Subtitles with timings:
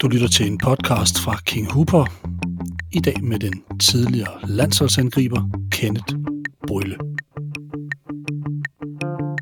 [0.00, 2.04] Du lytter til en podcast fra King Hooper.
[2.92, 5.42] I dag med den tidligere landsholdsangriber
[5.72, 6.14] Kenneth
[6.66, 6.96] Brylle.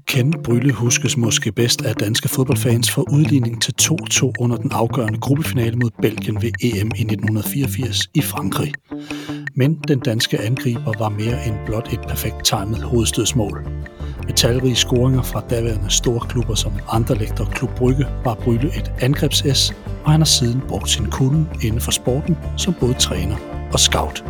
[0.06, 5.18] Kenneth Brylle huskes måske bedst af danske fodboldfans for udligning til 2-2 under den afgørende
[5.18, 8.72] gruppefinale mod Belgien ved EM i 1984 i Frankrig.
[9.56, 13.68] Men den danske angriber var mere end blot et perfekt timet hovedstødsmål.
[14.38, 19.72] Talrige scoringer fra daværende store klubber som Anderlecht og Klub Brygge var Brylle et angrebs
[20.04, 23.36] og han har siden brugt sin kunde inden for sporten som både træner
[23.72, 24.24] og scout.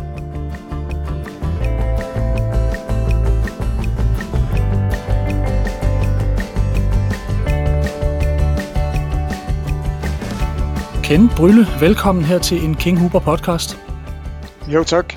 [11.03, 13.79] Ken Brylle, velkommen her til en King Huber podcast.
[14.67, 15.13] Jo, tak.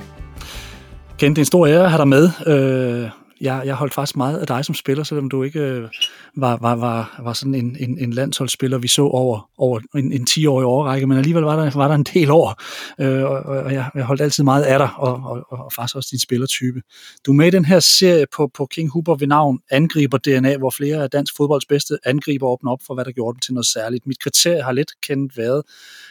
[1.19, 2.31] Ken, det er en stor ære at have dig med.
[2.47, 5.89] Øh, jeg, jeg holdt faktisk meget af dig som spiller, selvom du ikke øh,
[6.37, 10.27] var, var, var, var sådan en, en, en landsholdsspiller, vi så over, over en, en
[10.31, 12.63] 10-årig overrække, men alligevel var der, var der en del år,
[12.99, 16.09] øh, og, og jeg, jeg holdt altid meget af dig, og, og, og faktisk også
[16.13, 16.83] din spillertype.
[17.27, 20.57] Du er med i den her serie på, på King Hooper ved navn Angriber DNA,
[20.57, 23.55] hvor flere af dansk fodbolds bedste angriber åbner op for, hvad der gjorde dem til
[23.55, 24.07] noget særligt.
[24.07, 25.63] Mit kriterie har lidt kendt været,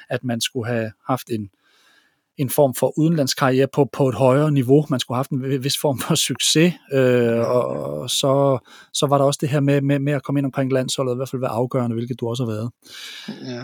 [0.09, 1.49] at man skulle have haft en
[2.41, 4.85] en form for udenlandskarriere på, på et højere niveau.
[4.89, 8.59] Man skulle have haft en vis form for succes, øh, og så,
[8.93, 11.15] så var der også det her med, med, med at komme ind omkring landsholdet, i
[11.15, 12.71] hvert fald være afgørende, hvilket du også har været.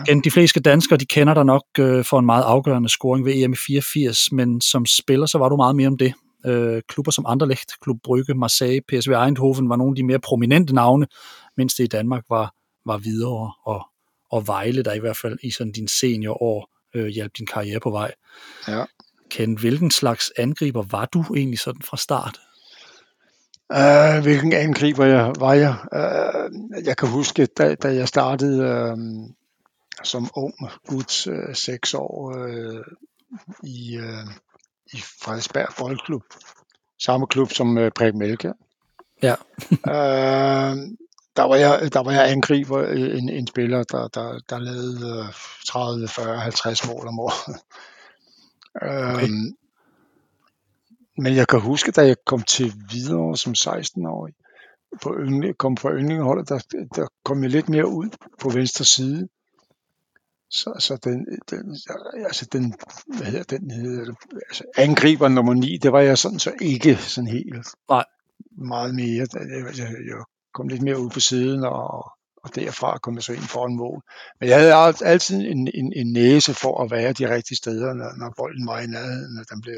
[0.08, 0.14] Ja.
[0.24, 3.52] De fleste danskere, de kender dig nok øh, for en meget afgørende scoring ved EM
[3.52, 6.14] i 84, men som spiller, så var du meget mere om det.
[6.46, 10.74] Øh, klubber som Anderlecht, Klub Brygge, Marseille, PSV Eindhoven var nogle af de mere prominente
[10.74, 11.06] navne,
[11.56, 12.54] mens det i Danmark var,
[12.86, 13.86] var videre og,
[14.30, 17.90] og Vejle, der i hvert fald i sådan din seniorår øh, hjalp din karriere på
[17.90, 18.14] vej.
[18.68, 18.84] Ja.
[19.30, 22.40] Ken, hvilken slags angriber var du egentlig sådan fra start?
[23.74, 25.76] Uh, hvilken angriber jeg var jeg?
[25.92, 28.98] Uh, jeg kan huske, da, da jeg startede uh,
[30.04, 30.54] som ung
[30.86, 32.84] gut, uh, seks år, uh,
[33.62, 34.32] i, uh,
[34.92, 36.22] i Frederiksberg Boldklub.
[36.98, 38.52] Samme klub som uh, Preben Melke.
[39.22, 39.34] Ja.
[39.70, 40.78] uh,
[41.38, 45.32] der var jeg, der var jeg angriber, en, en spiller, der, der, der lavede
[45.66, 47.60] 30, 40, 50 mål om året.
[48.74, 49.22] Okay.
[49.22, 49.56] Øhm,
[51.18, 54.34] men jeg kan huske, da jeg kom til videre som 16-årig,
[55.02, 56.58] på yndling, kom på yndlingeholdet, der,
[56.94, 58.08] der kom jeg lidt mere ud
[58.40, 59.28] på venstre side.
[60.50, 61.78] Så, så den, den,
[62.14, 62.74] altså den,
[63.16, 64.14] hvad hedder den, hedder,
[64.48, 67.54] altså angriber nummer 9, det var jeg sådan så ikke sådan helt
[67.88, 68.04] Nej.
[68.50, 69.26] meget mere.
[69.34, 70.24] Jeg, jeg, jeg
[70.58, 74.02] kom lidt mere ud på siden, og, og derfra kom jeg så ind foran mål.
[74.40, 74.74] Men jeg havde
[75.04, 78.80] altid en, en, en næse for at være de rigtige steder, når, når bolden var
[78.80, 79.74] i nærheden, når den blev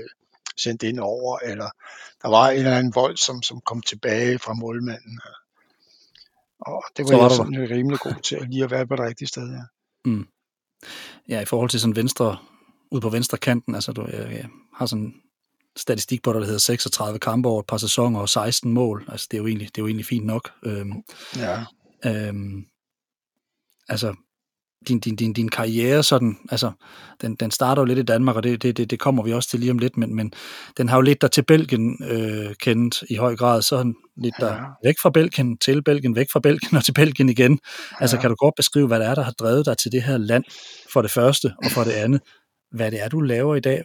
[0.56, 1.70] sendt ind over, eller
[2.22, 5.20] der var en eller anden bold, som, som kom tilbage fra målmanden.
[6.60, 9.04] Og det var, var jeg sådan rimelig god til, at lige at være på det
[9.04, 9.52] rigtige sted.
[9.52, 9.62] Ja.
[10.04, 10.26] Mm.
[11.28, 12.38] ja, i forhold til sådan venstre,
[12.90, 15.14] ud på venstre kanten, altså du jeg, jeg har sådan
[15.76, 19.04] statistik på, der hedder 36 kampe over et par sæsoner og 16 mål.
[19.08, 20.50] Altså, det er jo egentlig, det er jo egentlig fint nok.
[20.62, 20.92] Øhm,
[21.36, 21.64] ja.
[22.06, 22.64] Øhm,
[23.88, 24.14] altså,
[24.88, 26.72] din, din, din, din karriere sådan, altså,
[27.20, 29.60] den, den starter jo lidt i Danmark, og det, det, det, kommer vi også til
[29.60, 30.32] lige om lidt, men, men
[30.76, 34.34] den har jo lidt der til Belgien øh, kendt i høj grad, så han lidt
[34.40, 34.60] der ja.
[34.84, 37.58] væk fra Belgien, til Belgien, væk fra Belgien og til Belgien igen.
[38.00, 40.18] Altså, kan du godt beskrive, hvad det er, der har drevet dig til det her
[40.18, 40.44] land,
[40.92, 42.20] for det første, og for det andet,
[42.70, 43.84] hvad det er, du laver i dag.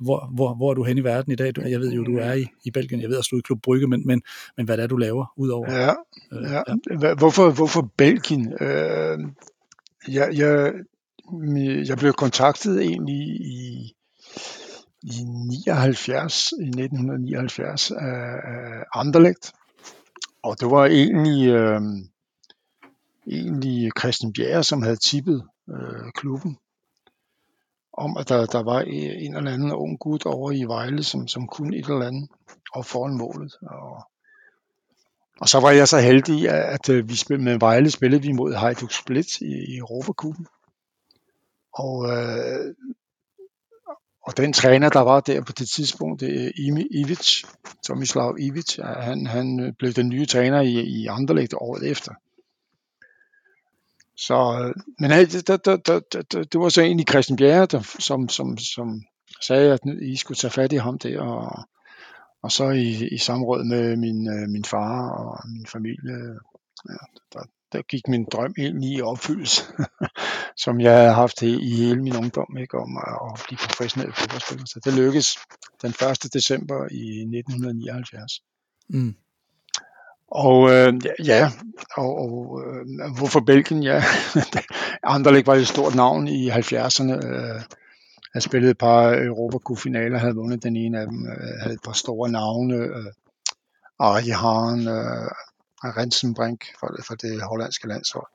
[0.00, 1.52] Hvor, hvor, hvor er du hen i verden i dag?
[1.56, 3.00] Jeg ved jo, du er i, i Belgien.
[3.00, 4.22] Jeg ved også, du er i Klub Brygge, men, men,
[4.56, 5.72] men hvad det er, du laver udover?
[5.72, 5.94] Ja,
[6.32, 6.62] øh, ja.
[7.08, 7.14] ja.
[7.14, 8.52] Hvorfor, hvorfor Belgien?
[8.60, 9.18] Øh,
[10.08, 10.72] jeg, jeg,
[11.86, 13.94] jeg blev kontaktet egentlig i,
[15.02, 15.22] i
[15.66, 17.96] 79, i 1979 af,
[18.44, 19.52] af Anderlecht.
[20.42, 21.80] Og det var egentlig, øh,
[23.26, 26.56] egentlig Christian Bjerre, som havde tippet øh, klubben
[27.98, 31.46] om, at der, der var en eller anden ung gut over i Vejle, som, som
[31.46, 32.28] kunne et eller andet
[32.72, 33.52] og foran målet.
[33.62, 34.08] Og,
[35.40, 38.32] og så var jeg så heldig, at, at øh, vi spil, med Vejle spillede vi
[38.32, 40.46] mod Hajduk Split i, i Europacupen.
[41.74, 42.74] Og, øh,
[44.26, 47.44] og den træner, der var der på det tidspunkt, det er Imi Ivic,
[47.86, 52.12] Tomislav Ivic, han, han øh, blev den nye træner i, i Anderlecht året efter.
[54.18, 58.58] Så, men det, det, det, det, det var så egentlig Christian Bjerre, der, som, som,
[58.58, 59.02] som
[59.40, 61.68] sagde, at I skulle tage fat i ham der, og,
[62.42, 66.16] og så i, i samråd med min, øh, min far og min familie,
[66.88, 67.42] ja, der,
[67.72, 69.62] der gik min drøm egentlig i opfyldelse,
[70.64, 74.12] som jeg havde haft i, i hele min ungdom, ikke, om at, at blive professionel
[74.12, 74.66] fodboldspiller.
[74.66, 75.38] Så det lykkedes
[75.82, 76.34] den 1.
[76.34, 77.04] december i
[77.38, 78.32] 1979.
[78.88, 79.14] Mm.
[80.30, 80.94] Og øh,
[81.24, 81.50] ja,
[81.96, 83.82] og, og øh, hvorfor Belgien?
[83.82, 84.02] Ja,
[85.02, 87.26] Anderlecht var et stort navn i 70'erne.
[87.26, 87.62] Øh,
[88.34, 91.92] jeg spillede et par Europacup-finaler, havde vundet den ene af dem, øh, havde et par
[91.92, 92.74] store navne.
[92.74, 93.12] Øh,
[93.98, 95.30] Arje Hahn, øh,
[95.84, 98.26] Rensenbrink for, for det hollandske landshold.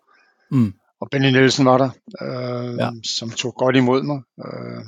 [0.52, 0.74] Mm.
[1.00, 1.90] Og Benny Nielsen var der,
[2.22, 2.90] øh, ja.
[3.04, 4.86] som tog godt imod mig øh,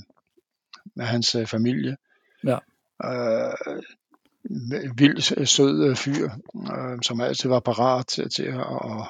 [0.95, 1.97] med hans øh, familie.
[2.43, 2.57] Ja.
[3.03, 3.81] Øh,
[4.97, 9.07] vild sød øh, fyr, øh, som altid var parat til, til at, at,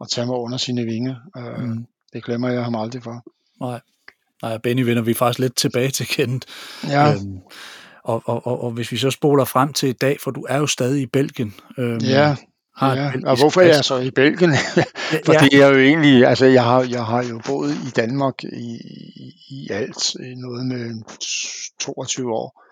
[0.00, 1.16] at tage mig under sine vinger.
[1.36, 1.86] Øh, mm.
[2.12, 3.24] Det glemmer jeg ham aldrig for.
[3.60, 3.80] Nej.
[4.42, 6.46] Nej, Benny vender vi faktisk lidt tilbage til kendt.
[6.88, 7.12] Ja.
[7.12, 7.38] Øhm,
[8.04, 10.58] og, og, og, og hvis vi så spoler frem til i dag, for du er
[10.58, 11.54] jo stadig i Belgien.
[11.78, 12.36] Øhm, ja,
[12.76, 13.12] har ja.
[13.24, 14.50] og hvorfor er jeg så i Belgien?
[15.26, 15.58] Fordi ja.
[15.58, 18.76] jeg jo egentlig, altså jeg har, jeg har jo boet i Danmark i,
[19.16, 21.02] i, i alt noget med
[21.80, 22.64] 22 år.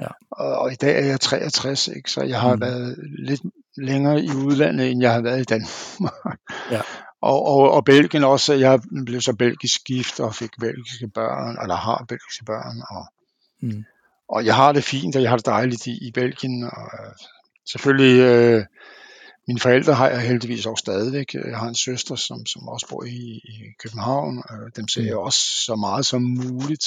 [0.00, 0.06] Ja.
[0.30, 2.10] Og, og i dag er jeg 63, ikke?
[2.10, 2.60] så jeg har mm.
[2.60, 3.40] været lidt
[3.76, 6.38] længere i udlandet, end jeg har været i Danmark.
[6.70, 6.80] Ja.
[7.22, 11.74] Og, og, og Belgien også, jeg blev så belgisk gift og fik belgiske børn, eller
[11.74, 12.82] har belgiske børn.
[12.90, 13.06] Og,
[13.60, 13.84] mm.
[14.28, 16.64] og jeg har det fint, og jeg har det dejligt i, i Belgien.
[16.64, 16.90] Og
[17.66, 18.64] selvfølgelig, øh,
[19.48, 21.34] mine forældre har jeg heldigvis også stadigvæk.
[21.34, 24.42] Jeg har en søster, som, som også bor i, i København.
[24.76, 25.18] Dem ser jeg mm.
[25.18, 26.86] også så meget som muligt.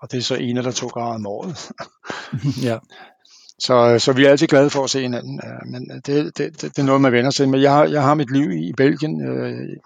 [0.00, 1.70] Og det er så en eller to grader om året.
[2.68, 2.78] ja.
[3.58, 5.40] Så, så vi er altid glade for at se hinanden.
[5.66, 8.32] Men det, det, det, det er noget, man vender sig Men jeg, jeg har mit
[8.32, 9.28] liv i Belgien.
[9.28, 9.76] Øh,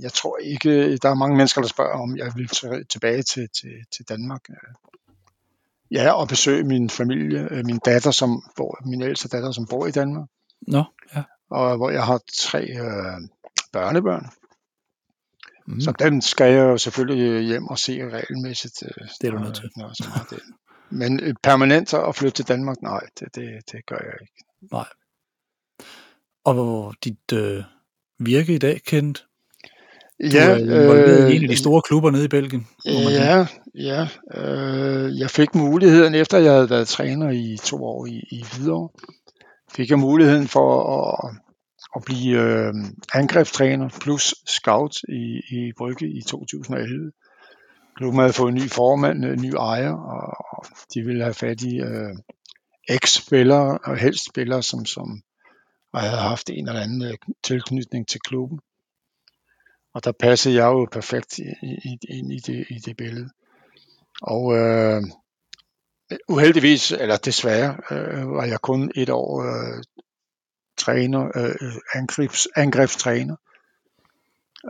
[0.00, 2.48] jeg tror ikke, der er mange mennesker, der spørger, om jeg vil
[2.90, 4.48] tilbage til, til, til Danmark.
[5.90, 9.86] Ja, og besøge min familie, øh, min datter, som bor, min ældste datter, som bor
[9.86, 10.28] i Danmark.
[10.60, 10.84] Nå,
[11.16, 11.22] ja.
[11.50, 13.20] Og hvor jeg har tre øh,
[13.72, 14.30] børnebørn.
[15.66, 15.80] Mm.
[15.80, 18.82] Så dem skal jeg jo selvfølgelig hjem og se regelmæssigt.
[18.82, 19.70] Øh, det er du nødt til.
[19.76, 19.92] Når,
[20.30, 20.40] det.
[20.90, 24.44] Men øh, permanent at flytte til Danmark, nej, det, det, det gør jeg ikke.
[24.72, 24.88] Nej.
[26.44, 27.64] Og dit øh,
[28.18, 29.24] virke i dag, Kent?
[30.22, 32.66] Du ja, er involveret øh, i en af de store klubber nede i Belgien.
[32.84, 34.08] Ja, ja.
[34.34, 38.88] Øh, jeg fik muligheden, efter jeg havde været træner i to år i, i Hvidovre,
[39.72, 41.36] fik jeg muligheden for at,
[41.96, 42.74] at blive øh,
[43.14, 47.12] angrebstræner plus scout i, i Brygge i 2011.
[47.96, 51.80] Klubben havde fået en ny formand, en ny ejer, og de ville have fat i
[51.80, 52.14] øh,
[52.88, 55.22] eks-spillere, og helst spillere, som, som
[55.94, 58.60] havde haft en eller anden øh, tilknytning til klubben.
[59.94, 61.38] Og der passede jeg jo perfekt
[62.08, 63.30] ind i, i, det, i det billede.
[64.22, 65.02] Og øh,
[66.28, 69.82] uheldigvis, eller desværre, øh, var jeg kun et år øh,
[70.84, 73.36] træner, øh, angrebs, angrebstræner.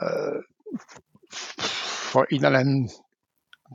[0.03, 0.43] Øh,
[2.12, 2.91] for en eller anden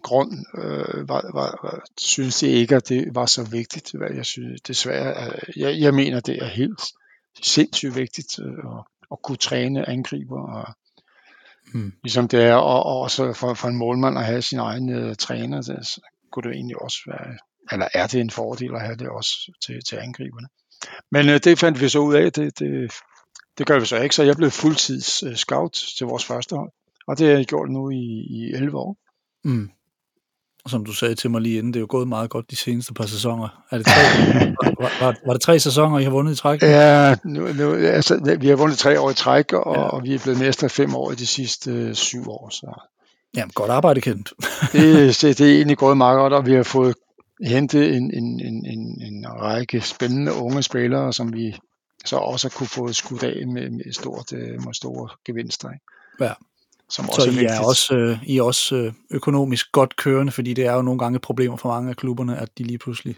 [0.03, 3.91] grund øh, var, var, synes jeg ikke, at det var så vigtigt.
[3.91, 6.81] Hvad jeg synes, desværre, jeg, jeg mener, det er helt
[7.41, 10.41] sindssygt vigtigt øh, at, at kunne træne angriber.
[10.55, 10.73] Og,
[11.73, 11.93] mm.
[12.03, 15.15] Ligesom det er og, og også for, for en målmand at have sin egen øh,
[15.15, 16.01] træner, så
[16.31, 17.37] kunne det egentlig også være,
[17.71, 20.47] eller er det en fordel at have det også til, til angriberne.
[21.11, 22.91] Men øh, det fandt vi så ud af, det, det,
[23.57, 26.71] det gør vi så ikke, så jeg blev fuldtids øh, scout til vores første hold,
[27.07, 28.97] og det har jeg gjort nu i, i 11 år.
[29.43, 29.69] Mm.
[30.63, 32.55] Og som du sagde til mig lige inden, det er jo gået meget godt de
[32.55, 33.63] seneste par sæsoner.
[33.71, 34.01] Er det tre,
[34.83, 36.61] var, var, var det tre sæsoner, I har vundet i træk?
[36.61, 39.81] Ja, nu, nu, altså, vi har vundet tre år i træk, og, ja.
[39.81, 42.49] og vi er blevet mestre fem år i de sidste øh, syv år.
[42.49, 42.89] Så.
[43.35, 44.33] Jamen, godt arbejde, Kent.
[44.71, 46.95] det, det, det er egentlig gået meget godt, og vi har fået
[47.41, 51.55] hentet en, en, en, en, en række spændende unge spillere, som vi
[52.05, 55.71] så også kunne få skudt af med, med, stort, øh, med store gevinster.
[55.71, 55.85] Ikke?
[56.21, 56.33] Ja.
[56.89, 60.31] Som så også I er, er også, øh, I er også øh, økonomisk godt kørende,
[60.31, 63.15] fordi det er jo nogle gange problemer for mange af klubberne, at de lige pludselig,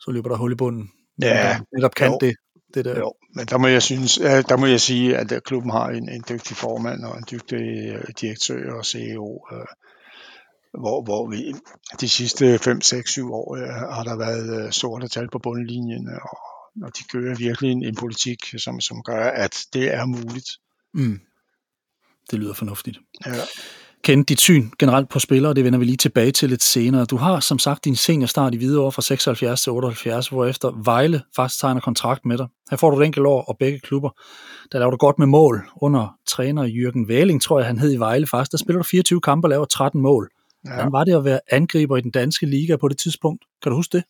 [0.00, 0.90] så løber der hul i bunden.
[1.22, 2.18] Ja, netop kan jo.
[2.20, 2.36] det.
[2.74, 2.98] det der.
[2.98, 6.24] Jo, men der må jeg synes, der må jeg sige, at klubben har en, en
[6.28, 7.60] dygtig formand og en dygtig
[8.20, 9.46] direktør og CEO,
[10.78, 11.54] hvor, hvor vi
[12.00, 16.08] de sidste 5, 6, 7 år øh, har der været øh, sorte tal på bundlinjen,
[16.08, 16.38] og,
[16.82, 20.50] og de kører virkelig en, en politik, som, som gør, at det er muligt.
[20.94, 21.20] Mm.
[22.30, 22.98] Det lyder fornuftigt.
[23.26, 23.32] Ja.
[24.04, 27.04] Kend dit syn generelt på spillere, det vender vi lige tilbage til lidt senere.
[27.04, 31.60] Du har som sagt din seniorstart i Hvidovre fra 76 til 78, hvorefter Vejle faktisk
[31.60, 32.46] tegner kontrakt med dig.
[32.70, 34.10] Her får du et enkelt år og begge klubber.
[34.72, 37.96] Der laver du godt med mål under træner Jørgen Væling, tror jeg han hed i
[37.96, 38.52] Vejle faktisk.
[38.52, 40.30] Der spiller du 24 kampe og laver 13 mål.
[40.64, 40.70] Ja.
[40.74, 43.44] Hvordan var det at være angriber i den danske liga på det tidspunkt?
[43.62, 44.04] Kan du huske det?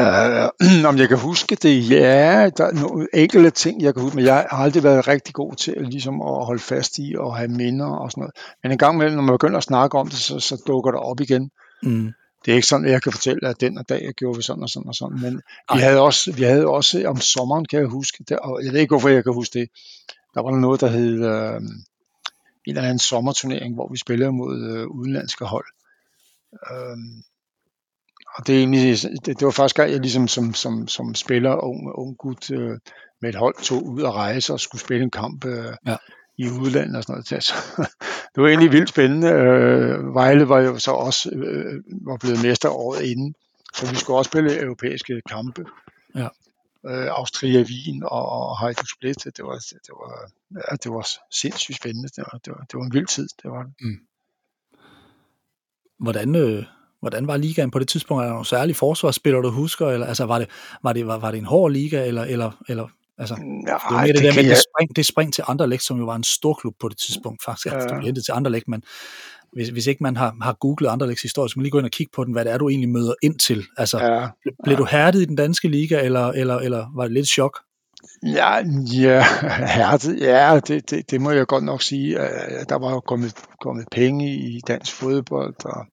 [0.00, 4.16] uh, om jeg kan huske det, ja, der er nogle enkelte ting, jeg kan huske,
[4.16, 7.48] men jeg har aldrig været rigtig god til ligesom at holde fast i og have
[7.48, 8.34] minder og sådan noget.
[8.62, 11.00] Men en gang imellem, når man begynder at snakke om det, så, så dukker det
[11.00, 11.50] op igen.
[11.82, 12.12] Mm.
[12.44, 14.62] det er ikke sådan, at jeg kan fortælle, at den og dag gjorde vi sådan
[14.62, 15.40] og sådan og sådan, men
[15.74, 18.80] vi havde, også, vi havde også om sommeren, kan jeg huske, der, og jeg ved
[18.80, 19.68] ikke, hvorfor jeg kan huske det,
[20.34, 21.60] der var noget, der hed øh,
[22.66, 25.66] en eller anden sommerturnering, hvor vi spillede mod øh, udenlandske hold.
[26.52, 26.96] Øh,
[28.36, 31.64] og det, er egentlig, det, det var første gang, jeg ligesom som, som, som spiller,
[31.64, 32.78] ung, ung gut øh,
[33.20, 35.96] med et hold, tog ud og rejse og skulle spille en kamp øh, ja.
[36.38, 37.44] i udlandet og sådan noget.
[37.44, 37.54] Så,
[38.34, 39.28] det var egentlig vildt spændende.
[39.28, 43.34] Øh, Vejle var jo så også øh, var blevet mester året inden,
[43.74, 45.64] så vi skulle også spille europæiske kampe.
[46.14, 46.28] Ja.
[46.86, 49.24] Øh, Austria, Wien og, og Hajduk Split.
[49.24, 52.08] Det var, det var, ja, det var sindssygt spændende.
[52.08, 53.28] Det var, det var, det var en vild tid.
[53.42, 53.72] Det var det.
[53.80, 53.98] Mm.
[55.98, 56.64] Hvordan, øh,
[57.02, 58.20] Hvordan var ligaen på det tidspunkt?
[58.20, 59.88] Er der nogle særlige forsvarsspillere, du husker?
[59.88, 60.48] Eller, altså, var, det,
[60.82, 62.06] var, det, var, var det en hård liga?
[62.06, 64.56] Eller, eller, eller, altså, Nej, det, det, det der med jeg...
[64.56, 67.44] det, spring, det spring til Anderlecht, som jo var en stor klub på det tidspunkt,
[67.44, 67.66] faktisk.
[67.66, 67.74] Ja.
[67.74, 68.82] Altså, det til Anderlecht, men
[69.52, 71.92] hvis, hvis ikke man har, har googlet Anderlechts historie, så man lige gå ind og
[71.92, 73.64] kigge på den, hvad det er, du egentlig møder ind til.
[73.78, 74.28] Altså, ja.
[74.64, 77.58] blev du hærdet i den danske liga, eller, eller, eller var det lidt chok?
[78.22, 78.56] Ja,
[78.92, 79.24] ja
[79.76, 82.14] hærdet, ja, det, det, det må jeg godt nok sige.
[82.68, 85.86] Der var jo kommet, kommet penge i dansk fodbold, og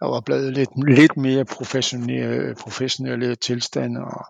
[0.00, 4.00] der var blevet lidt, lidt mere professionelle, professionelle tilstande.
[4.00, 4.24] Og,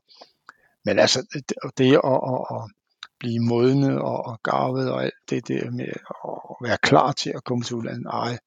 [0.85, 2.71] men altså, det, det at, at, at
[3.21, 5.93] blive modnet og, og garvet og alt det der med
[6.25, 8.39] at være klar til at komme til udlandet, ej.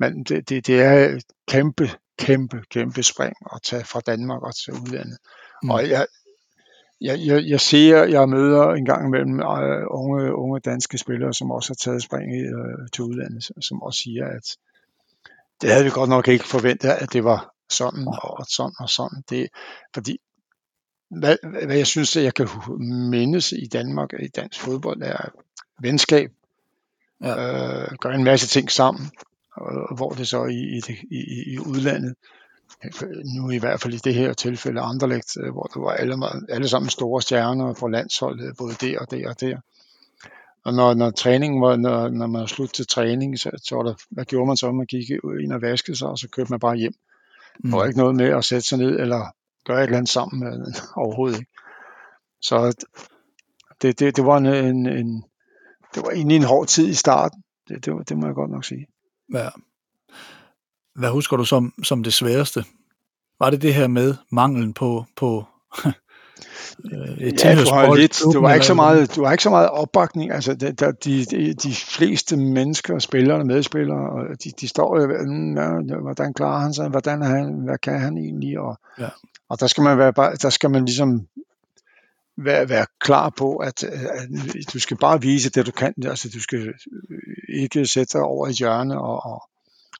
[0.00, 4.54] Men det, det, det er et kæmpe, kæmpe, kæmpe spring at tage fra Danmark og
[4.54, 5.18] til udlandet.
[5.62, 5.70] Mm.
[5.70, 6.06] Og jeg,
[7.00, 11.50] jeg, jeg, jeg ser, jeg møder en gang imellem uh, unge, unge danske spillere, som
[11.50, 14.56] også har taget spring uh, til udlandet, som også siger, at
[15.60, 19.22] det havde vi godt nok ikke forventet, at det var sådan og sådan og sådan.
[19.30, 19.48] Det,
[19.94, 20.18] fordi
[21.10, 21.36] hvad,
[21.66, 22.48] hvad jeg synes, at jeg kan
[23.10, 25.28] mindes i Danmark, i dansk fodbold, er
[25.80, 26.30] venskab.
[27.22, 27.82] Ja.
[27.82, 29.10] Øh, gør en masse ting sammen,
[29.56, 32.14] og hvor det så i, i, i, i udlandet,
[33.36, 36.16] nu i hvert fald i det her tilfælde Anderlecht, øh, hvor der var alle,
[36.48, 39.58] alle sammen store stjerner på landsholdet, både der og der og der.
[40.64, 43.82] Og når, når træningen var, når, når man var slut til træning, så, så var
[43.82, 44.72] der, hvad gjorde man så?
[44.72, 46.94] Man gik ind og vaskede sig, og så kørte man bare hjem.
[47.58, 47.70] Mm.
[47.70, 49.34] Der var ikke noget med at sætte sig ned eller
[49.64, 51.50] gøre et eller andet sammen med overhovedet ikke.
[52.40, 52.86] Så
[53.82, 55.24] det, det, det var en, en, en,
[55.94, 57.42] det var egentlig en hård tid i starten.
[57.68, 58.86] Det, det, det må jeg godt nok sige.
[59.32, 59.48] Ja.
[60.94, 62.64] Hvad husker du som, som det sværeste?
[63.40, 65.44] Var det det her med manglen på, på
[66.92, 69.68] øh, ja, du har lidt, du har ikke så meget, du har ikke så meget
[69.68, 70.32] opbakning.
[70.32, 70.72] Altså, de,
[71.04, 75.10] de, de, de fleste mennesker, spillere, medspillere, de, de står jo,
[75.90, 79.08] ja, hvordan klarer han sig, hvordan er han, hvad kan han egentlig, og, ja.
[79.48, 81.26] og der skal man være, der skal man ligesom
[82.36, 84.28] være, være klar på, at, at
[84.72, 85.94] du skal bare vise det, du kan.
[86.04, 86.74] Altså, du skal
[87.54, 89.42] ikke sætte dig over et hjørne og, og,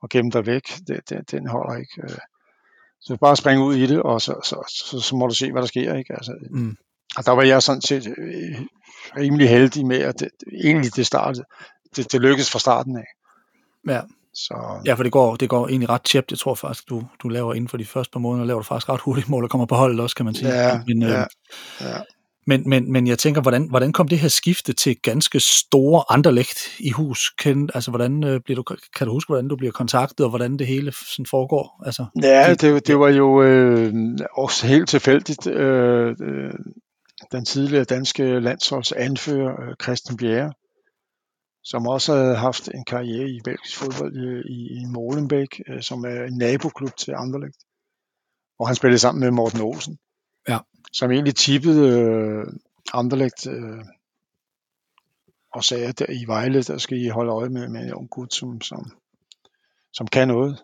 [0.02, 0.62] og gemme dig væk.
[0.86, 2.02] Det, det, den holder ikke.
[2.02, 2.18] Øh.
[3.00, 5.62] Så bare springe ud i det, og så, så, så, så må du se, hvad
[5.62, 5.94] der sker.
[5.94, 6.14] Ikke?
[6.14, 6.76] Altså, mm.
[7.16, 8.60] Og der var jeg sådan set øh,
[9.16, 10.28] rimelig heldig med, at det,
[10.64, 11.44] egentlig det startede.
[11.96, 13.06] Det, det lykkedes fra starten af.
[13.88, 14.00] Ja.
[14.34, 14.80] Så...
[14.86, 16.30] Ja, for det går, det går egentlig ret tjept.
[16.30, 18.88] Jeg tror faktisk, du, du laver inden for de første par måneder, laver du faktisk
[18.88, 20.48] ret hurtigt mål og kommer på holdet også, kan man sige.
[20.48, 21.24] Ja, Men, øh, ja,
[21.80, 22.00] ja.
[22.46, 26.80] Men, men, men jeg tænker, hvordan, hvordan kom det her skifte til ganske store Anderlecht
[26.80, 27.30] i hus?
[27.30, 30.56] Kan, altså, hvordan, øh, bliver du, kan du huske, hvordan du bliver kontaktet, og hvordan
[30.56, 31.82] det hele sådan foregår?
[31.86, 33.94] Altså, ja, det, det var jo øh,
[34.36, 35.46] også helt tilfældigt.
[35.46, 36.52] Øh, øh,
[37.32, 40.52] den tidligere danske landsholdsanfører, øh, Christian Bjerre,
[41.64, 46.04] som også havde haft en karriere i belgisk fodbold øh, i, i Molenbeek, øh, som
[46.04, 47.58] er en naboklub til Anderlecht.
[48.58, 49.98] Og han spillede sammen med Morten Olsen.
[50.48, 50.58] Ja
[50.94, 52.46] som egentlig tippede øh,
[52.92, 53.84] Anderlecht øh,
[55.52, 58.34] og sagde, at i Vejle, der skal I holde øje med, med en ung gut,
[58.34, 58.92] som, som,
[59.92, 60.62] som kan noget.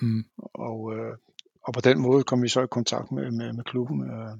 [0.00, 0.24] Mm.
[0.54, 1.16] Og, øh,
[1.62, 4.10] og på den måde kom vi så i kontakt med, med, med klubben.
[4.10, 4.36] Øh.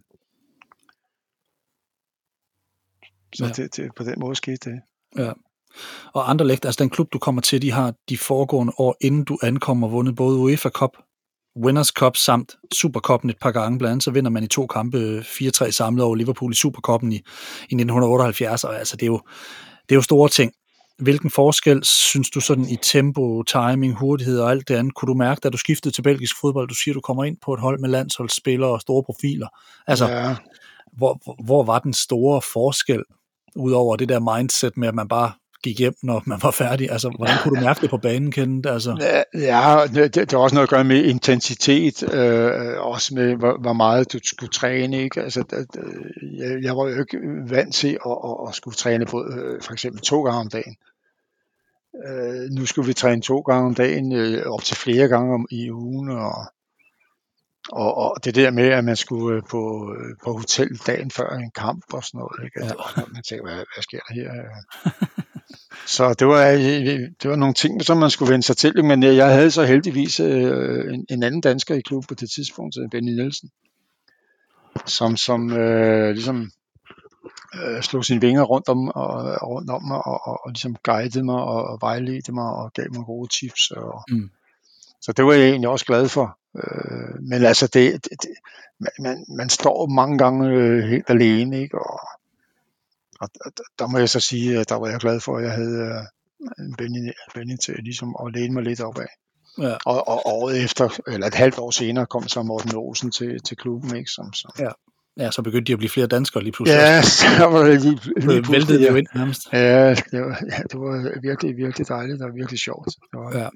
[3.35, 3.52] Så ja.
[3.52, 4.80] det, det, på den måde skete det.
[5.16, 5.32] Ja.
[6.12, 9.38] Og Anderlecht, altså den klub, du kommer til, de har de foregående år, inden du
[9.42, 10.97] ankommer, vundet både UEFA Cup
[11.57, 13.78] Winners Cup samt Supercupen et par gange.
[13.78, 17.17] Blandt andet så vinder man i to kampe 4-3 samlet over Liverpool i Supercupen i,
[17.17, 19.21] i 1978, og altså det er, jo,
[19.88, 20.52] det er jo store ting.
[20.99, 25.14] Hvilken forskel synes du sådan i tempo, timing, hurtighed og alt det andet, kunne du
[25.14, 26.69] mærke, da du skiftede til belgisk fodbold?
[26.69, 29.49] Du siger, du kommer ind på et hold med landsholdsspillere og store profiler.
[29.87, 30.37] Altså, ja.
[30.97, 33.02] hvor, hvor var den store forskel,
[33.57, 36.90] udover det der mindset med, at man bare gik hjem, når man var færdig?
[36.90, 38.66] Altså, hvordan kunne du mærke det på banen, Kent?
[38.66, 39.22] Altså?
[39.34, 43.72] Ja, det, det har også noget at gøre med intensitet, øh, også med, hvor, hvor
[43.72, 45.02] meget du skulle træne.
[45.02, 45.22] Ikke?
[45.22, 45.44] Altså,
[46.38, 49.72] jeg, jeg var jo ikke vant til at, at, at skulle træne på, øh, for
[49.72, 50.76] eksempel to gange om dagen.
[52.08, 55.46] øh, nu skulle vi træne to gange om dagen, øh, op til flere gange om,
[55.50, 56.34] i ugen, og,
[57.72, 61.30] og, og det der med, at man skulle øh, på, øh, på hotel dagen før
[61.30, 62.60] en kamp og sådan noget, ikke?
[62.60, 64.32] Var, man tænkte, hvad, hvad sker der her?
[65.88, 69.02] så det var, øh, det var nogle ting, som man skulle vende sig til, men
[69.02, 73.11] jeg havde så heldigvis øh, en, en anden dansker i klubben på det tidspunkt, Benny
[73.11, 73.50] Nielsen,
[74.87, 76.50] som, som øh, ligesom
[77.54, 81.25] øh, slog sine vinger rundt om, og, rundt om mig, og, og, og ligesom guidede
[81.25, 83.71] mig, og, og vejledte mig, og gav mig gode tips.
[83.71, 84.30] Og, mm.
[85.00, 86.38] Så det var jeg egentlig også glad for.
[86.57, 88.30] Øh, men altså, det, det, det,
[89.00, 91.78] man, man står mange gange øh, helt alene, ikke?
[91.78, 92.00] Og,
[93.20, 93.28] og
[93.78, 96.64] der må jeg så sige, at der var jeg glad for, at jeg havde øh,
[96.64, 99.06] en Benny, Benny til ligesom at læne mig lidt opad.
[99.58, 99.76] Ja.
[99.87, 103.56] Og, og året efter, eller et halvt år senere, kom så Morten Olsen til, til
[103.56, 104.10] klubben, ikke?
[104.10, 104.70] Som, som, ja.
[105.18, 106.78] Ja, så begyndte de at blive flere danskere lige pludselig.
[106.78, 107.02] Ja,
[107.38, 108.80] så var det lige, lige pludselig.
[108.80, 109.52] det jo ind nærmest.
[109.52, 112.87] Ja, det var, ja, det var virkelig, virkelig dejligt og virkelig sjovt.
[112.87, 113.48] Det var, ja.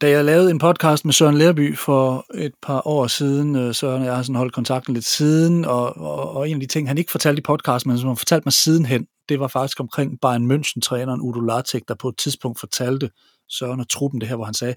[0.00, 4.00] Da jeg lavede en podcast med Søren Lærby for et par år siden, øh, Søren
[4.00, 6.88] og jeg har sådan holdt kontakten lidt siden, og, og, og en af de ting,
[6.88, 10.20] han ikke fortalte i podcasten, men som han fortalte mig sidenhen, det var faktisk omkring
[10.22, 13.10] Bayern München-træneren Udo Lattek, der på et tidspunkt fortalte
[13.50, 14.74] Søren og truppen det her, hvor han sagde,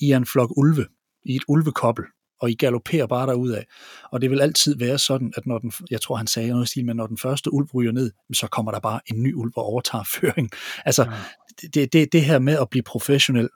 [0.00, 0.86] I er en flok ulve,
[1.24, 2.04] i et ulvekobbel
[2.40, 3.66] og I galopperer bare derud af.
[4.12, 6.68] Og det vil altid være sådan, at når den, jeg tror han sagde noget i
[6.68, 9.52] stil, men når den første ulv ryger ned, så kommer der bare en ny ulv
[9.56, 10.50] og overtager føring.
[10.84, 11.68] Altså, ja.
[11.74, 13.48] det, det, det her med at blive professionel,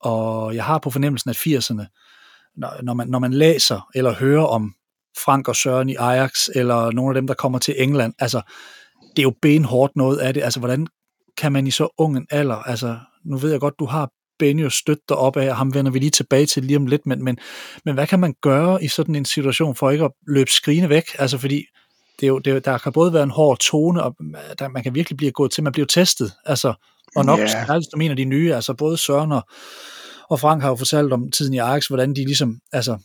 [0.00, 1.84] og jeg har på fornemmelsen, at 80'erne,
[2.56, 4.74] når, når, man, når man læser eller hører om
[5.24, 8.40] Frank og Søren i Ajax, eller nogle af dem, der kommer til England, altså,
[9.16, 10.42] det er jo benhårdt noget af det.
[10.42, 10.86] Altså, hvordan
[11.36, 14.70] kan man i så ung en alder, altså, nu ved jeg godt, du har Benio
[14.70, 17.24] støtte dig op af, og ham vender vi lige tilbage til lige om lidt, men,
[17.24, 17.38] men,
[17.84, 21.04] men hvad kan man gøre i sådan en situation for ikke at løbe skrigende væk?
[21.18, 21.64] Altså fordi
[22.20, 24.16] det er jo, det er, der kan både være en hård tone, og
[24.58, 26.74] der, man kan virkelig blive gået til, man bliver testet, altså,
[27.16, 27.66] og nok yeah.
[27.66, 29.42] særligt som en af de nye, altså både Søren og,
[30.30, 32.98] og Frank har jo fortalt om tiden i Ajax, hvordan de ligesom, altså,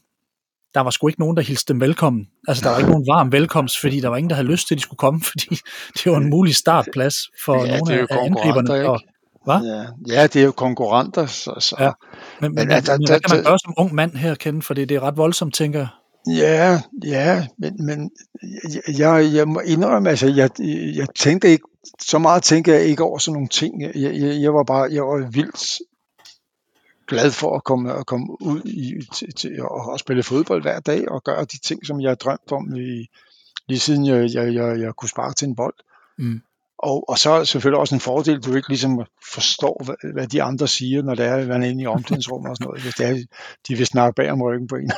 [0.74, 2.28] der var sgu ikke nogen, der hilste dem velkommen.
[2.48, 4.76] Altså, der var ikke nogen varm velkomst, fordi der var ingen, der havde lyst til,
[4.76, 5.56] at de skulle komme, fordi
[5.94, 8.90] det var en mulig startplads for ja, nogle af angriberne.
[8.90, 9.00] Og,
[9.46, 9.60] hvad?
[10.08, 11.26] Ja, ja, det er jo konkurrenter.
[11.26, 11.76] Så, så.
[11.80, 11.92] Ja.
[12.42, 14.62] Men, men, men, altså, men hvad kan man gøre som ung mand her, kende?
[14.62, 15.88] For det, det er ret voldsomt, tænker jeg.
[16.28, 18.12] Ja, ja, men, men
[18.98, 20.50] jeg, jeg må indrømme, altså, jeg,
[20.96, 21.64] jeg tænkte ikke,
[22.00, 23.82] så meget tænkte jeg ikke over sådan nogle ting.
[23.82, 25.80] Jeg, jeg, jeg var bare, jeg var vildt
[27.08, 30.80] glad for at komme, at komme ud i, til, til at, og spille fodbold hver
[30.80, 33.10] dag og gøre de ting, som jeg har drømt om i,
[33.68, 35.76] lige siden jeg, jeg, jeg, jeg kunne sparke til en bold.
[36.18, 36.42] Mm.
[36.78, 40.44] Og, og så er selvfølgelig også en fordel, du ikke ligesom forstår, hvad, hvad de
[40.44, 42.82] andre siger, når det er, at man er inde i omklædningsrummet og sådan noget.
[42.82, 43.26] Hvis det er,
[43.68, 44.92] de vil snakke bag om ryggen på en.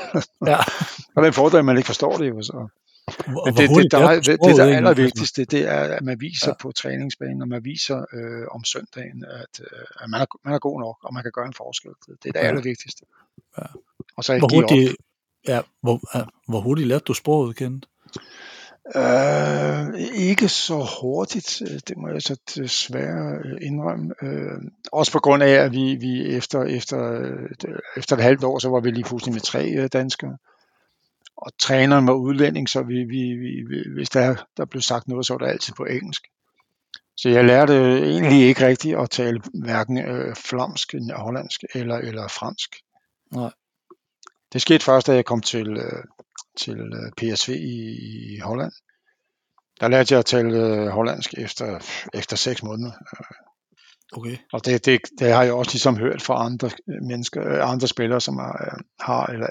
[0.48, 0.58] Ja.
[1.16, 2.42] og den fordel, at man ikke forstår det jo.
[2.42, 2.68] Så.
[3.28, 6.54] Men det, det, der, det, det, det der allervigtigste, det er, at man viser ja.
[6.62, 10.60] på træningsbanen, og man viser øh, om søndagen, at, øh, at man, er, man er
[10.60, 11.92] god nok, og man kan gøre en forskel.
[12.08, 12.48] Det er det ja.
[12.48, 13.06] allervigtigste.
[13.58, 13.64] Ja.
[14.18, 14.96] Og så hvor hurtigt,
[15.48, 17.88] ja, hvor, ja, hvor hurtigt lærte du sproget kendt?
[18.96, 24.14] Uh, ikke så hurtigt, øh, det må jeg så desværre øh, indrømme.
[24.22, 27.22] Uh, også på grund af, at vi, vi efter, efter,
[27.98, 30.38] efter et halvt år, så var vi lige pludselig med tre danskere.
[31.38, 35.34] Og træneren var udlænding, så vi, vi, vi, hvis der, der blev sagt noget, så
[35.34, 36.24] var det altid på engelsk.
[37.18, 42.76] Så jeg lærte egentlig ikke rigtigt at tale hverken øh, flamsk, hollandsk eller, eller fransk.
[43.32, 43.52] Nej.
[44.54, 46.04] Det skete først, da jeg kom til, øh,
[46.58, 48.72] til øh, PSV i, i Holland.
[49.80, 51.80] Der lærte jeg at tale øh, hollandsk efter,
[52.14, 52.92] efter seks måneder.
[54.14, 54.38] Okay.
[54.54, 56.70] Og det, det, det har jeg også ligesom hørt fra andre
[57.02, 59.48] mennesker, andre spillere, som er, har eller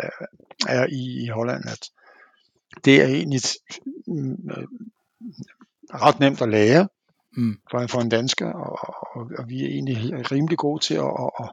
[0.68, 1.90] er i, i Holland, at
[2.84, 3.40] det er egentlig
[5.94, 6.88] ret nemt at lære
[7.36, 7.56] mm.
[7.70, 8.78] for, for en dansker, og,
[9.16, 11.50] og, og vi er egentlig rimelig gode til at, at,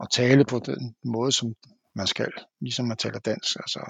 [0.00, 1.54] at tale på den måde, som
[1.94, 3.56] man skal, ligesom man taler dansk.
[3.56, 3.80] Altså,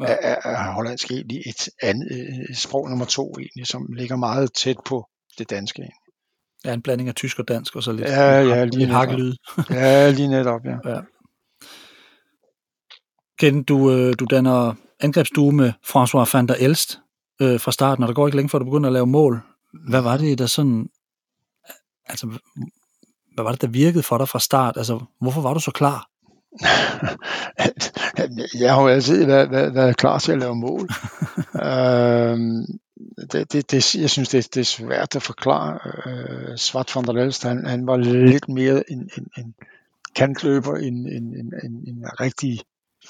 [0.00, 0.16] ja.
[0.20, 2.06] er, er hollandsk egentlig et andet
[2.50, 5.82] et sprog nummer to, egentlig, som ligger meget tæt på det danske.
[5.82, 5.96] Egentlig.
[6.64, 9.34] Ja, en blanding af tysk og dansk, og så lidt ja, ja, lige en hakkelyd.
[9.70, 10.90] ja, lige netop, ja.
[10.90, 11.00] ja.
[13.38, 16.98] Ken, du, øh, du danner angrebsstue med François van der Elst
[17.42, 19.40] øh, fra starten, og der går ikke længe før du begynder at lave mål.
[19.88, 20.88] Hvad var det, der sådan...
[22.06, 22.26] Altså,
[23.34, 24.76] hvad var det, der virkede for dig fra start?
[24.76, 26.09] Altså, hvorfor var du så klar?
[28.60, 30.88] Jeg har jo altid været, været, været klar til at lave mål.
[31.66, 32.66] øhm,
[33.32, 35.78] det, det, det, jeg synes, det, det er svært at forklare.
[36.06, 39.54] Øh, Svart van der Lelst, han, han var lidt mere en, en, en
[40.14, 42.60] kantløber end en, en, en, en rigtig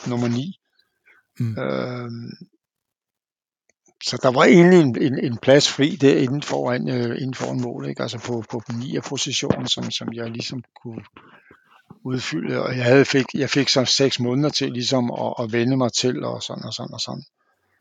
[0.06, 0.60] nummer 9.
[1.38, 1.58] Mm.
[1.58, 2.32] Øhm,
[4.04, 7.60] så der var egentlig en, en, en plads fri der inden foran, øh, inden foran
[7.60, 8.02] mål, ikke?
[8.02, 11.04] altså på, på 9 positionen, som, som jeg ligesom kunne
[12.04, 15.76] udfylde, og jeg, havde fik, jeg fik så seks måneder til ligesom at, at vende
[15.76, 17.24] mig til, og sådan og sådan og sådan.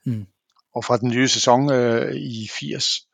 [0.06, 0.28] Mm.
[0.76, 3.08] Og fra den nye sæson øh, i 80,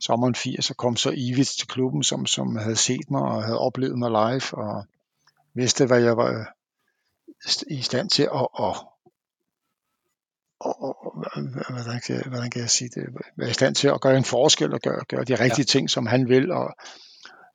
[0.00, 3.58] sommeren 80, så kom så Ivits til klubben, som, som havde set mig og havde
[3.58, 4.84] oplevet mig live, og
[5.54, 6.52] vidste, hvad jeg var
[7.70, 8.76] i stand til at, at
[10.60, 11.24] og, og
[11.70, 13.04] hvordan, kan, hvordan kan jeg sige det,
[13.36, 15.78] være i stand til at gøre en forskel og gøre, gøre de rigtige ja.
[15.78, 16.74] ting, som han vil, og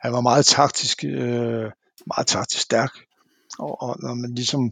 [0.01, 1.71] han var meget taktisk, øh,
[2.07, 2.91] meget taktisk stærk,
[3.59, 4.71] og, og når man ligesom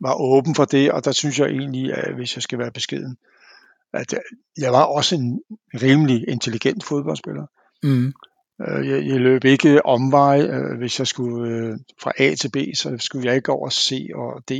[0.00, 3.16] var åben for det, og der synes jeg egentlig, at hvis jeg skal være beskeden,
[3.92, 4.14] at
[4.58, 5.40] jeg var også en
[5.74, 7.46] rimelig intelligent fodboldspiller.
[7.82, 8.12] Mm.
[8.68, 12.56] Øh, jeg, jeg løb ikke omvej, øh, hvis jeg skulle øh, fra A til B,
[12.74, 14.52] så skulle jeg ikke over C og D,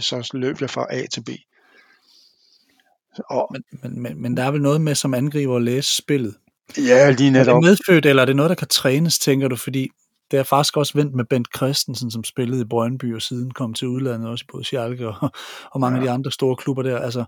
[0.00, 1.28] så løb jeg fra A til B.
[3.30, 6.34] Og, men, men, men, men der er vel noget med som angriber at læse spillet?
[6.76, 7.56] Ja, lige netop.
[7.56, 9.56] Er det medfødt, eller er det noget, der kan trænes, tænker du?
[9.56, 9.90] Fordi
[10.30, 13.74] det er faktisk også vendt med Bent Christensen, som spillede i Brøndby og siden kom
[13.74, 15.30] til udlandet, også både Schalke og,
[15.72, 16.02] og mange ja.
[16.02, 16.98] af de andre store klubber der.
[16.98, 17.24] Altså,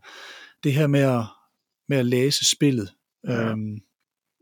[0.64, 1.22] det her med at,
[1.88, 2.92] med at læse spillet,
[3.28, 3.50] ja.
[3.50, 3.78] øhm,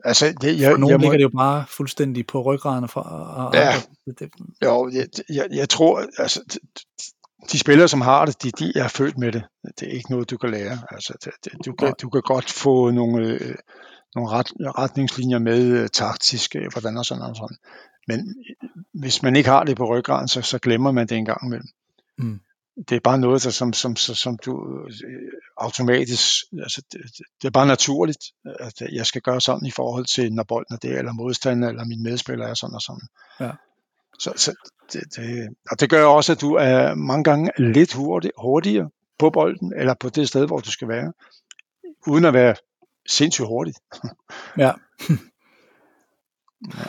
[0.04, 1.16] Altså, det, jeg, for nogen jeg ligger må...
[1.16, 3.02] det jo bare fuldstændig på ryggraden fra
[3.46, 3.72] og ja.
[4.18, 4.30] Det,
[4.64, 6.58] jo, jeg, jeg, jeg tror, altså,
[7.52, 9.44] de spillere, som har det, de, de er født med det.
[9.80, 10.78] Det er ikke noget, du kan lære.
[10.90, 13.54] Altså, det, det, du, kan, du kan godt få nogle, øh,
[14.14, 17.56] nogle ret, retningslinjer med øh, taktisk, øh, hvordan og sådan og sådan.
[18.08, 18.34] Men
[18.94, 21.68] hvis man ikke har det på ryggraden, så, så glemmer man det en gang imellem.
[22.18, 22.40] Mm.
[22.88, 27.00] Det er bare noget, der, som, som, som, som du øh, automatisk, altså det,
[27.42, 28.18] det er bare naturligt,
[28.60, 31.84] at jeg skal gøre sådan i forhold til, når bolden er der, eller modstander, eller
[31.84, 33.08] min medspiller er sådan og sådan.
[33.40, 33.50] Ja.
[34.18, 34.54] Så, så
[34.92, 39.30] det, det, og det gør også, at du er mange gange lidt hurtig, hurtigere på
[39.30, 41.12] bolden, eller på det sted, hvor du skal være,
[42.06, 42.54] uden at være
[43.08, 43.74] sindssygt hurtig.
[44.58, 44.72] ja.
[46.78, 46.84] ja.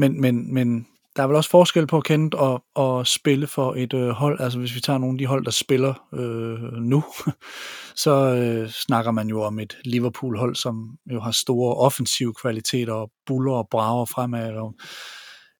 [0.00, 0.86] Men, men, men
[1.16, 4.40] der er vel også forskel på at kende og, og spille for et øh, hold.
[4.40, 7.04] Altså hvis vi tager nogle af de hold, der spiller øh, nu,
[8.04, 13.10] så øh, snakker man jo om et Liverpool-hold, som jo har store offensive kvaliteter og
[13.26, 14.52] buller og brager fremad.
[14.52, 14.74] Og,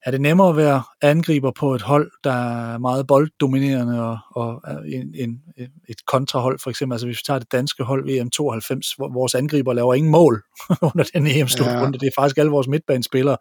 [0.07, 4.63] er det nemmere at være angriber på et hold, der er meget bolddominerende og, og
[4.87, 5.43] en, en,
[5.89, 6.95] et kontrahold for eksempel?
[6.95, 10.43] Altså hvis vi tager det danske hold VM92, hvor vores angriber laver ingen mål
[10.89, 11.85] under den EM-slutrunde.
[11.85, 11.99] Ja.
[11.99, 13.37] Det er faktisk alle vores midtbanespillere.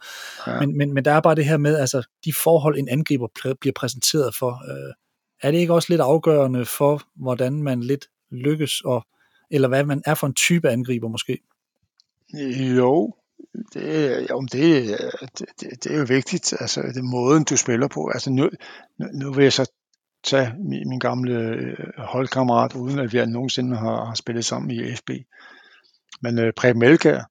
[0.48, 0.60] Ja.
[0.60, 3.28] Men, men, men der er bare det her med, altså de forhold, en angriber
[3.62, 4.52] bliver præsenteret for.
[4.72, 4.94] Øh,
[5.42, 9.06] er det ikke også lidt afgørende for, hvordan man lidt lykkes, og,
[9.52, 11.40] eller hvad man er for en type angriber måske?
[12.78, 13.14] Jo,
[13.74, 14.98] det, jo, det,
[15.40, 18.10] det, det er jo vigtigt, altså det er måden, du spiller på.
[18.14, 18.50] Altså nu,
[19.14, 19.72] nu vil jeg så
[20.24, 24.96] tage min, min gamle øh, holdkammerat, uden at vi nogensinde har, har spillet sammen i
[24.96, 25.10] FB.
[26.22, 27.24] Men uh, Preben Elkær,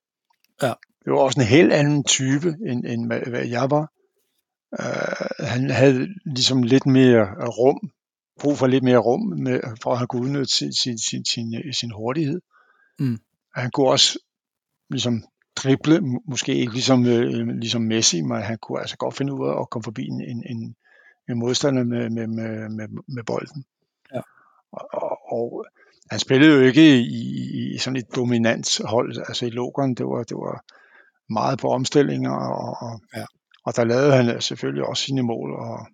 [0.62, 0.72] ja.
[1.04, 3.92] det var også en helt anden type, end, end hvad, jeg var.
[4.78, 7.90] Uh, han havde ligesom lidt mere rum,
[8.40, 11.72] brug for lidt mere rum, med, for at han kunne udnytte sin, sin, sin, sin,
[11.72, 12.40] sin hurtighed.
[12.98, 13.18] Mm.
[13.54, 14.18] Han kunne også
[14.90, 15.24] ligesom
[15.62, 19.60] drible, måske ikke ligesom, øh, ligesom Messi, men han kunne altså godt finde ud af
[19.60, 20.76] at komme forbi en, en,
[21.30, 23.64] en modstander med, med, med, med, med bolden.
[24.14, 24.20] Ja.
[24.72, 25.66] Og, og, og
[26.10, 30.22] han spillede jo ikke i, i sådan et dominant hold, altså i Logan, det var,
[30.22, 30.64] det var
[31.32, 33.24] meget på omstillinger, og, og, ja.
[33.64, 35.86] og der lavede han selvfølgelig også sine mål, og,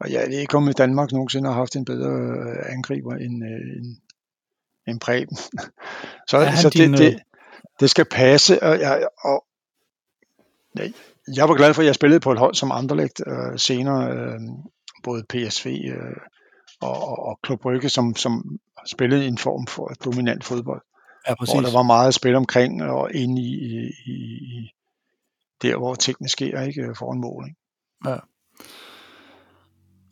[0.00, 3.76] og jeg ved ikke, om Danmark nogensinde har haft en bedre øh, angriber end, øh,
[3.76, 3.96] end,
[4.88, 5.36] end Preben.
[6.28, 7.20] så ja, så det, det,
[7.80, 9.44] det skal passe, og jeg, og
[11.36, 14.40] jeg var glad for, at jeg spillede på et hold som Anderlecht øh, senere, øh,
[15.02, 16.16] både PSV øh,
[16.80, 20.82] og, og, og Klub Brygge, som, som spillede en form for dominant fodbold.
[21.28, 21.52] Ja, præcis.
[21.52, 23.52] Hvor der var meget at spille omkring og ind i,
[24.06, 24.70] i, i
[25.62, 27.44] der, hvor tingene sker, ikke foran mål.
[27.46, 28.10] Ikke?
[28.10, 28.18] Ja.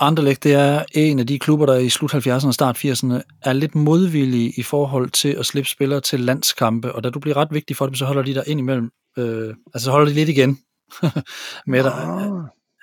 [0.02, 3.52] Anderlecht, det er en af de klubber, der i slut 70'erne og start 80'erne er
[3.52, 7.48] lidt modvillige i forhold til at slippe spillere til landskampe, og da du bliver ret
[7.50, 10.28] vigtig for dem, så holder de der ind imellem, øh, altså så holder de lidt
[10.28, 10.58] igen
[11.66, 11.92] med dig.
[11.92, 12.30] Ah.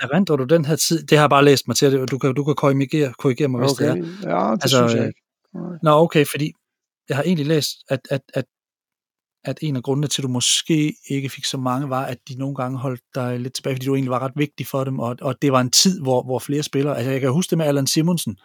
[0.02, 1.04] Erindrer du den her tid?
[1.04, 3.60] Det har jeg bare læst mig til, og du kan, du kan korrigere, korrigere mig,
[3.62, 3.96] hvis okay.
[3.96, 4.30] det er.
[4.30, 5.22] Ja, det altså, synes jeg ikke.
[5.84, 6.52] Nå, okay, fordi
[7.10, 8.46] jeg har egentlig læst, at, at, at
[9.44, 12.36] at en af grundene til, at du måske ikke fik så mange, var, at de
[12.36, 15.18] nogle gange holdt dig lidt tilbage, fordi du egentlig var ret vigtig for dem, og,
[15.22, 17.66] og det var en tid, hvor, hvor flere spillere, altså jeg kan huske det med
[17.66, 18.38] Allan Simonsen,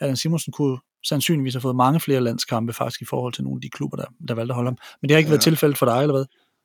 [0.00, 3.60] Allan Simonsen kunne sandsynligvis have fået mange flere landskampe faktisk i forhold til nogle af
[3.60, 4.78] de klubber, der, der valgte at holde ham.
[5.00, 5.32] Men det har ikke ja.
[5.32, 6.24] været tilfældet for dig, eller hvad?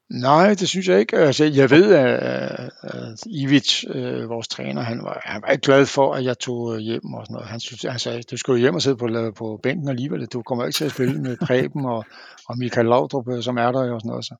[0.10, 1.18] Nej, det synes jeg ikke.
[1.18, 5.86] Altså, jeg ved, at, at Ivic, øh, vores træner, han var, han var ikke glad
[5.86, 7.48] for, at jeg tog øh, hjem og sådan noget.
[7.48, 10.26] Han, synes, han sagde, du skal jo hjem og sidde på, på bænken alligevel.
[10.26, 12.06] Du kommer ikke til at spille med Preben og,
[12.50, 14.26] og Michael Laudrup, øh, som er der og sådan noget.
[14.26, 14.36] Så,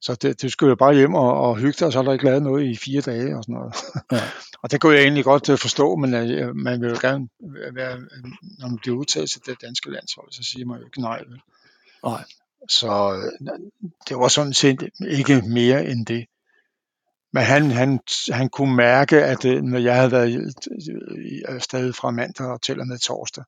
[0.00, 2.12] så det, det skulle jo bare hjem og, og hygge dig, og så er der
[2.12, 3.74] ikke lavet noget i fire dage og sådan noget.
[4.12, 4.22] Ja.
[4.62, 7.28] og det kunne jeg egentlig godt forstå, men uh, man vil jo gerne
[7.72, 7.98] være,
[8.58, 11.24] når man bliver udtaget til det danske landshold, så siger man jo ikke nej.
[12.04, 12.24] Nej.
[12.68, 13.14] Så
[14.08, 16.26] det var sådan set ikke mere end det.
[17.32, 18.00] Men han, han,
[18.32, 20.54] han kunne mærke, at når jeg havde været
[21.62, 23.44] stadig fra mandag til og med torsdag,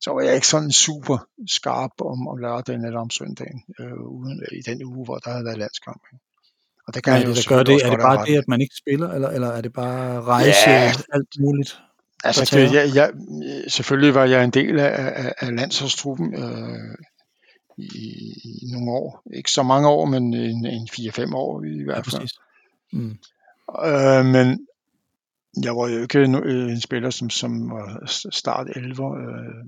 [0.00, 4.42] så var jeg ikke sådan super skarp om, om lørdagen eller om søndagen, øh, uden,
[4.52, 6.02] i den uge, hvor der havde været landskamp.
[6.86, 9.08] Og det kan ja, det, gør det, er det bare det, at man ikke spiller,
[9.12, 10.92] eller, eller er det bare rejse ja.
[11.12, 11.78] alt muligt?
[12.24, 13.10] Altså, det, jeg, jeg,
[13.68, 16.94] selvfølgelig var jeg en del af, af, af landsholdstruppen øh,
[17.76, 19.22] i, i nogle år.
[19.34, 22.28] Ikke så mange år, men en, en 4-5 år i hvert fald.
[22.92, 23.18] Ja, mm.
[23.84, 24.66] øh, men
[25.62, 29.02] jeg var jo ikke en, en spiller, som, som var start 11.
[29.04, 29.64] Øh,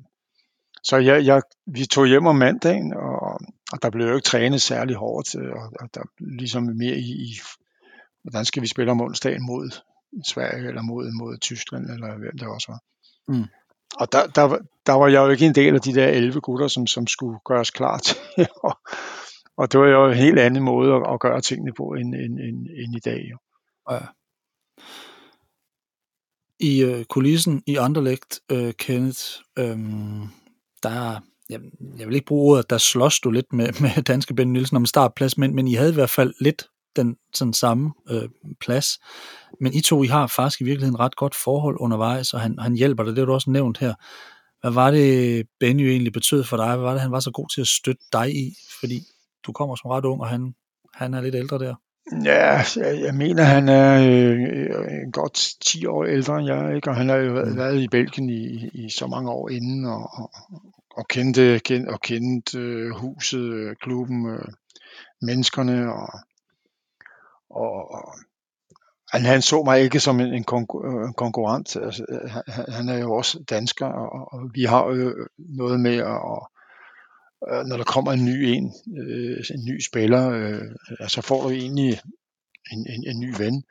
[0.82, 3.40] så jeg, jeg, vi tog hjem om mandagen, og,
[3.72, 7.10] og der blev jo ikke trænet særlig hårdt, øh, og, og der ligesom mere i,
[7.10, 7.38] i,
[8.22, 9.70] hvordan skal vi spille om onsdagen mod
[10.24, 12.80] Sverige, eller mod, mod Tyskland, eller hvem det også var.
[13.28, 13.44] Mm.
[13.94, 16.68] Og der, der, der var jeg jo ikke en del af de der 11 gutter,
[16.68, 18.16] som, som skulle gøres klar til.
[18.64, 18.78] og,
[19.56, 22.40] og det var jo en helt anden måde at, at gøre tingene på end, end,
[22.40, 23.26] end, end i dag.
[23.30, 23.38] Jo.
[23.90, 23.98] Ja.
[26.60, 29.20] I øh, kulissen i Anderlecht, øh, Kenneth,
[29.58, 29.78] øh,
[30.82, 31.20] der
[31.50, 31.60] jeg,
[31.98, 34.86] jeg vil ikke bruge ordet, der slås du lidt med, med danske Ben Nielsen om
[34.86, 38.28] startplads, men, men I havde i hvert fald lidt den sådan samme øh,
[38.60, 38.86] plads.
[39.60, 42.74] Men I to, I har faktisk i virkeligheden ret godt forhold undervejs, og han, han
[42.74, 43.94] hjælper dig, det har du også nævnt her.
[44.60, 46.66] Hvad var det, Benny egentlig betød for dig?
[46.66, 48.54] Hvad var det, han var så god til at støtte dig i?
[48.80, 49.00] Fordi
[49.46, 50.54] du kommer som ret ung, og han,
[50.94, 51.74] han er lidt ældre der.
[52.24, 56.90] Ja, jeg, jeg mener, han er øh, godt 10 år ældre end jeg, ikke?
[56.90, 57.56] og han har jo været, mm.
[57.56, 60.30] været i Belgien i, i så mange år inden, og, og,
[60.96, 64.48] og kendte, kend, og kendte øh, huset, øh, klubben, øh,
[65.22, 66.08] menneskerne, og,
[67.50, 68.14] og, og
[69.12, 71.76] han, han så mig ikke som en, en konkurrent.
[71.76, 72.06] Altså,
[72.46, 76.48] han, han er jo også dansker, og, og vi har jo noget med at
[77.68, 82.00] når der kommer en ny en, øh, en ny spiller, øh, så får du egentlig
[82.72, 83.64] en, en, en ny ven,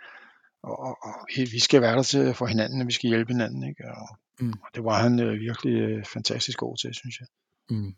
[0.63, 3.69] og, og, og vi skal være der til for hinanden, og vi skal hjælpe hinanden,
[3.69, 3.83] ikke?
[3.87, 4.53] Og, mm.
[4.63, 7.27] og det var han øh, virkelig øh, fantastisk god til, synes jeg.
[7.69, 7.95] Mm.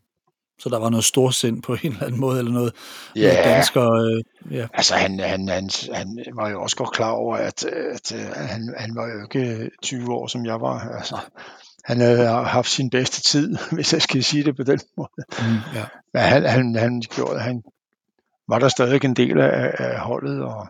[0.60, 2.74] Så der var noget storsind på en eller anden måde, eller noget,
[3.15, 3.91] ja, noget dansker...
[3.91, 4.24] Øh,
[4.58, 4.67] ja.
[4.74, 8.74] altså han, han, han, han var jo også godt klar over, at, at, at han,
[8.78, 10.80] han var jo ikke 20 år, som jeg var.
[10.80, 11.17] Altså,
[11.86, 15.10] han havde haft sin bedste tid, hvis jeg skal sige det på den måde.
[15.39, 15.86] Mm, ja.
[16.13, 17.63] Men han, han, han, gjorde, han
[18.48, 20.67] var der stadig en del af, af holdet, og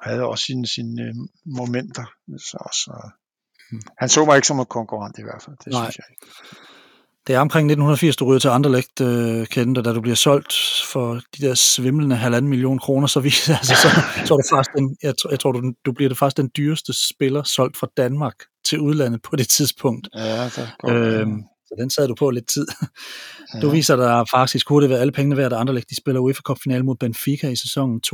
[0.00, 2.04] havde også sine, sine øh, momenter.
[2.38, 3.10] Så, så,
[3.70, 3.80] mm.
[3.98, 5.84] Han så mig ikke som en konkurrent i hvert fald, det Nej.
[5.84, 6.26] synes jeg ikke.
[7.28, 10.54] Det er omkring 1980, du ryger til Anderlecht, uh, Kente, da du bliver solgt
[10.92, 13.88] for de der svimlende halvanden million kroner, så, vi, altså, så,
[14.26, 16.50] så er du faktisk den, jeg, tror, jeg tror, du, du bliver det faktisk den
[16.56, 18.34] dyreste spiller solgt fra Danmark
[18.68, 20.08] til udlandet på det tidspunkt.
[20.14, 22.66] Ja, det øhm, så den sad du på lidt tid.
[23.54, 23.60] Ja.
[23.60, 26.58] Du viser dig faktisk hurtigt ved alle pengene værd, at Anderlecht de spiller UEFA Cup
[26.62, 28.10] finale mod Benfica i sæsonen 82-83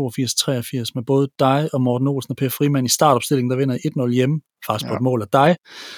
[0.94, 4.40] med både dig og Morten Olsen og Per Frimand i startopstillingen, der vinder 1-0 hjemme,
[4.66, 4.90] faktisk ja.
[4.90, 5.56] på et mål af dig.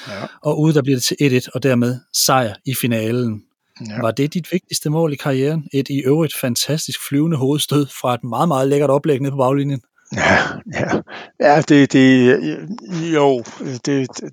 [0.08, 0.12] Ja.
[0.42, 3.42] Og ude der bliver det til 1-1 og dermed sejr i finalen.
[3.88, 4.00] Ja.
[4.00, 5.68] Var det dit vigtigste mål i karrieren?
[5.74, 9.80] Et i øvrigt fantastisk flyvende hovedstød fra et meget, meget lækkert oplæg nede på baglinjen?
[10.16, 10.38] Ja,
[10.74, 11.00] ja.
[11.40, 12.36] ja det, det,
[13.14, 14.30] jo, det, det,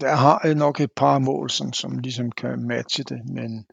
[0.00, 3.66] der har jeg nok et par mål, som, som ligesom kan matche det, men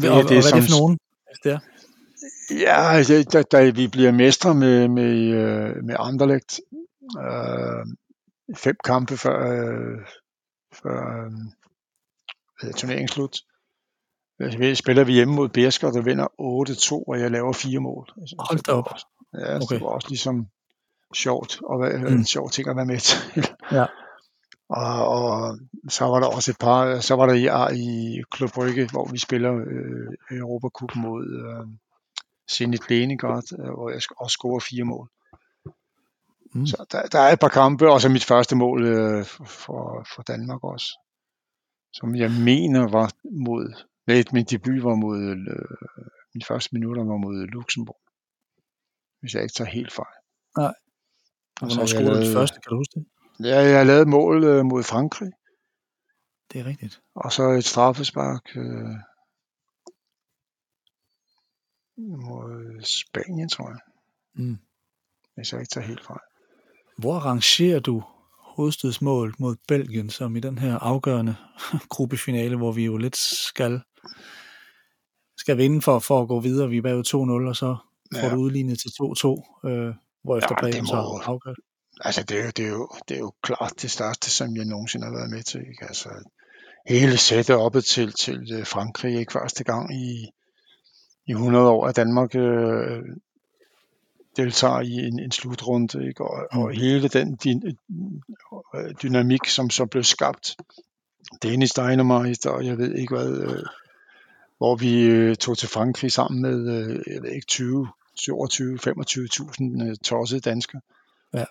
[0.00, 0.98] det, og, det, og hvad som, er det for nogen?
[1.44, 1.58] Det er?
[2.50, 6.60] Ja, altså, da, da vi bliver mestre med, med, øh, med Anderlecht,
[7.18, 7.86] øh,
[8.56, 9.98] fem kampe før, øh,
[10.82, 11.24] før
[12.62, 13.36] øh, turneringsslut,
[14.40, 18.06] så spiller vi hjemme mod Bersker, der vinder 8-2, og jeg laver fire mål.
[18.20, 18.94] Altså, Hold da op.
[19.34, 19.74] Ja, okay.
[19.74, 20.46] det var også ligesom
[21.14, 22.06] sjovt, og være, mm.
[22.06, 23.18] en sjov ting at være med til.
[23.78, 23.86] ja.
[24.68, 28.88] Og, og så var der også et par, så var der i, i Klub Brygge,
[28.90, 31.66] hvor vi spiller øh, Europacup mod øh,
[32.50, 35.08] Zenit Leningrad, øh, hvor jeg også scorer fire mål.
[36.54, 36.66] Mm.
[36.66, 40.22] Så der, der er et par kampe, og så mit første mål øh, for, for
[40.22, 40.98] Danmark også,
[41.92, 43.12] som jeg mener var
[43.46, 43.74] mod,
[44.06, 45.76] nej, min debut var mod, øh,
[46.34, 48.00] min første minutter var mod Luxembourg,
[49.20, 50.18] hvis jeg ikke tager helt fejl.
[50.56, 50.74] Nej.
[51.60, 53.06] Og Hvornår scorede du det første, kan du huske det?
[53.44, 55.32] Ja, jeg har lavet mål øh, mod Frankrig.
[56.52, 57.00] Det er rigtigt.
[57.14, 58.96] Og så et straffespark øh,
[61.98, 63.78] mod Spanien, tror jeg.
[64.34, 64.58] Mm.
[65.34, 66.20] Hvis jeg ikke tager helt fejl.
[66.98, 68.02] Hvor rangerer du
[68.38, 71.36] hovedstødsmål mod Belgien, som i den her afgørende
[71.94, 73.80] gruppefinale, hvor vi jo lidt skal,
[75.36, 76.68] skal vinde for, for at gå videre.
[76.68, 77.76] Vi er bagud 2-0, og så
[78.14, 78.34] får Ja.
[78.34, 81.54] du udlignet til 2-2, øh, hvorefter Ja, det Preben så afgør.
[82.00, 84.64] Altså, det er, jo, det, er jo, det er jo klart det største, som jeg
[84.64, 85.60] nogensinde har været med til.
[85.60, 85.84] Ikke?
[85.84, 86.08] Altså,
[86.86, 90.30] hele setup'et til, til øh, Frankrig, ikke første gang i,
[91.26, 93.02] i 100 år, at Danmark øh,
[94.36, 96.24] deltager i en, en slutrunde, ikke?
[96.24, 96.74] Og, og Mm.
[96.74, 97.76] hele den din,
[98.74, 100.56] øh, dynamik, som så blev skabt.
[101.42, 103.64] Dennis Dynamite, og jeg ved ikke hvad, øh,
[104.58, 109.88] hvor vi øh, tog til Frankrig sammen med, øh, jeg ved ikke, 20, 27, 25.000
[109.88, 110.80] øh, tossede danskere.
[111.34, 111.44] Ja.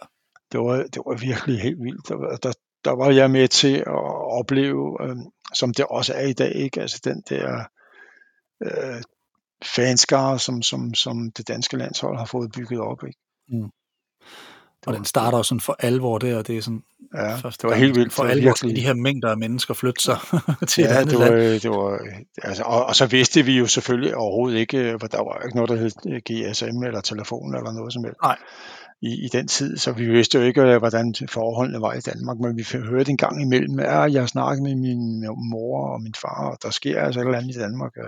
[0.51, 2.07] Det var, det var virkelig helt vildt.
[2.09, 2.53] Der, der,
[2.85, 3.87] der var jeg med til at
[4.39, 5.15] opleve, øh,
[5.53, 6.81] som det også er i dag, ikke?
[6.81, 7.63] Altså den der
[8.63, 9.01] øh,
[9.75, 13.19] fanskare, som, som, som det danske landshold har fået bygget op, ikke?
[13.49, 13.69] Mm.
[14.87, 16.83] Og den starter jo sådan for alvor der, og det er sådan
[17.15, 18.13] Ja, første det var helt vildt.
[18.13, 20.17] For alvor skal virkelig- de her mængder af mennesker flytte sig
[20.69, 21.59] til et ja, andet det var, land.
[21.61, 21.99] det var,
[22.43, 25.69] altså, og, og så vidste vi jo selvfølgelig overhovedet ikke, for der var ikke noget,
[25.69, 28.37] der hed øh, GSM eller telefon eller noget som helst Nej.
[29.01, 32.37] I, i den tid, så vi vidste jo ikke, øh, hvordan forholdene var i Danmark,
[32.39, 36.13] men vi hørte en gang imellem, at ja, jeg snakkede med min mor og min
[36.21, 37.91] far, og der sker altså et eller andet i Danmark.
[37.97, 38.03] øh.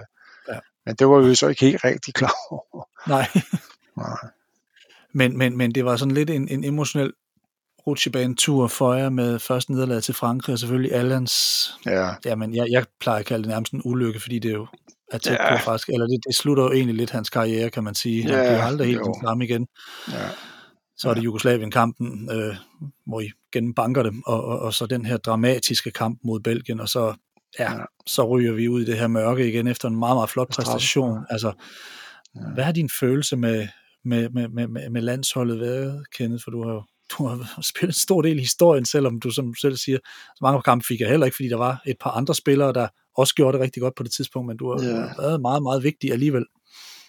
[0.54, 0.60] Ja.
[0.86, 2.84] Men det var vi jo så ikke helt rigtig klar over.
[3.08, 3.28] Nej,
[3.98, 4.18] Nej.
[5.14, 7.14] men, men, men det var sådan lidt en, en emotionel
[7.88, 11.34] rutsjebanetur for jer med først nederlaget til Frankrig, og selvfølgelig Allans,
[11.86, 14.68] Ja, jamen jeg, jeg plejer at kalde det nærmest en ulykke, fordi det jo
[15.12, 15.58] er tæt Ja.
[15.58, 18.24] på faktisk, eller det, det slutter jo egentlig lidt hans karriere, kan man sige.
[18.24, 19.04] Han Ja, bliver aldrig helt jo.
[19.06, 19.68] den samme igen.
[20.12, 20.30] ja,
[20.98, 22.56] Så er det Jugoslavien-kampen, øh,
[23.06, 26.90] hvor I gennembanker dem, og, og, og så den her dramatiske kamp mod Belgien, og
[26.90, 27.14] så,
[27.60, 27.80] ja, Ja.
[28.08, 31.20] så ryger vi ud i det her mørke igen efter en meget, meget flot præstation.
[31.30, 31.54] Altså,
[32.36, 32.42] Ja.
[32.54, 33.68] hvad har din følelse med,
[34.06, 36.44] med, med, med, med, landsholdet været, Kenneth?
[36.44, 36.84] For du har jo
[37.18, 40.62] du har spillet en stor del i historien, selvom du som selv siger, så mange
[40.62, 43.58] kampe fik jeg heller ikke, fordi der var et par andre spillere, der også gjorde
[43.58, 44.90] det rigtig godt på det tidspunkt, men du har Ja.
[45.00, 45.08] ja.
[45.20, 46.46] været meget, meget vigtig alligevel.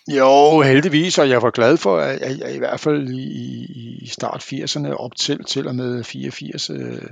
[0.08, 3.64] Jo, heldigvis, og jeg var glad for, at jeg, jeg i hvert fald i,
[4.02, 7.02] i start 80'erne op til, til og med 84 øh,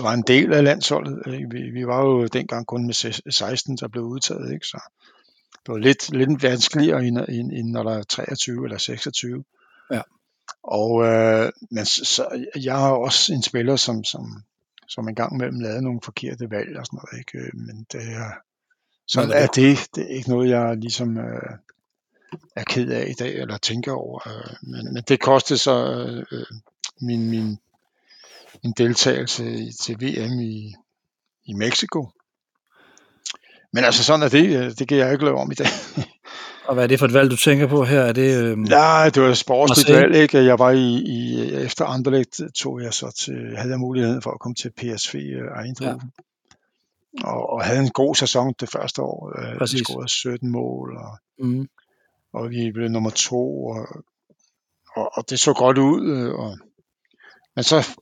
[0.00, 1.34] var en del af landsholdet.
[1.34, 1.50] Ikke?
[1.50, 4.66] Vi, vi var jo dengang kun med se- 16, der blev udtaget, ikke?
[4.66, 4.80] så
[5.66, 9.44] det var lidt, lidt vanskeligere, end, end, end når der er 23 eller 26.
[9.90, 10.00] Ja.
[10.62, 14.42] Og øh, men så, så, jeg har også en spiller, som, som,
[14.88, 17.38] som en gang imellem lavede nogle forkerte valg og sådan noget, ikke?
[17.38, 18.30] Øh, men det er,
[19.12, 19.78] sådan er det.
[19.94, 21.50] Det er ikke noget, jeg ligesom øh,
[22.56, 24.28] er ked af i dag, eller tænker over.
[24.28, 25.84] Øh, men, men det kostede så
[26.32, 26.46] øh,
[27.00, 27.58] min, min,
[28.64, 30.74] min deltagelse i, til VM i,
[31.44, 32.08] i Mexico.
[33.72, 34.56] Men altså sådan er det.
[34.64, 35.66] øh, Det kan jeg ikke lave om i dag.
[36.68, 38.00] Og hvad er det for et valg, du tænker på her?
[38.00, 40.44] Er det, øhm, Nej, det var et sportsligt valg, ikke?
[40.44, 44.40] Jeg var i, i efter Anderlecht tog jeg så til, havde jeg muligheden for at
[44.40, 46.00] komme til PSV øh, Eindhoven.
[46.04, 46.22] Ja.
[47.24, 49.32] Og, og havde en god sæson det første år.
[49.38, 51.68] Øh, scorede 17 mål, og, mm,
[52.32, 53.86] og vi blev nummer to, og,
[54.96, 56.10] og, og det så godt ud.
[56.10, 56.58] øh, Og,
[57.56, 57.98] men så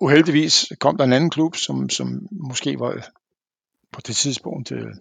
[0.00, 3.06] uheldigvis kom der en anden klub, som, som måske var
[3.92, 4.94] på det tidspunkt øh,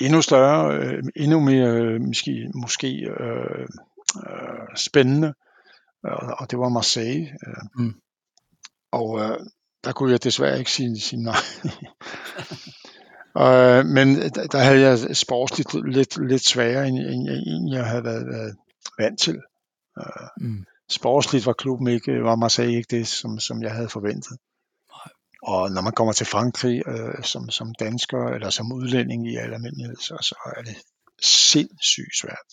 [0.00, 2.88] endnu større, øh, endnu mere øh, måske, måske
[3.20, 3.66] øh,
[4.16, 5.34] øh, spændende,
[6.02, 7.38] og, og det var Marseille.
[7.46, 7.84] Øh.
[7.84, 7.94] Mm.
[8.92, 9.38] Og øh,
[9.88, 11.34] der kunne jeg desværre ikke sige, sige nej.
[13.44, 14.16] øh, men
[14.52, 18.56] der, havde jeg sportsligt lidt, lidt sværere, end, end, end jeg havde været, været
[18.98, 19.42] vant til.
[19.98, 24.38] Øh, mm, sportsligt var klubben ikke, var Marseille ikke det, som, som jeg havde forventet.
[25.42, 29.54] Og når man kommer til Frankrig øh, som, som dansker eller som udlænding i al
[29.54, 30.76] almindelighed, så, så er det
[31.22, 32.48] sindssygt svært.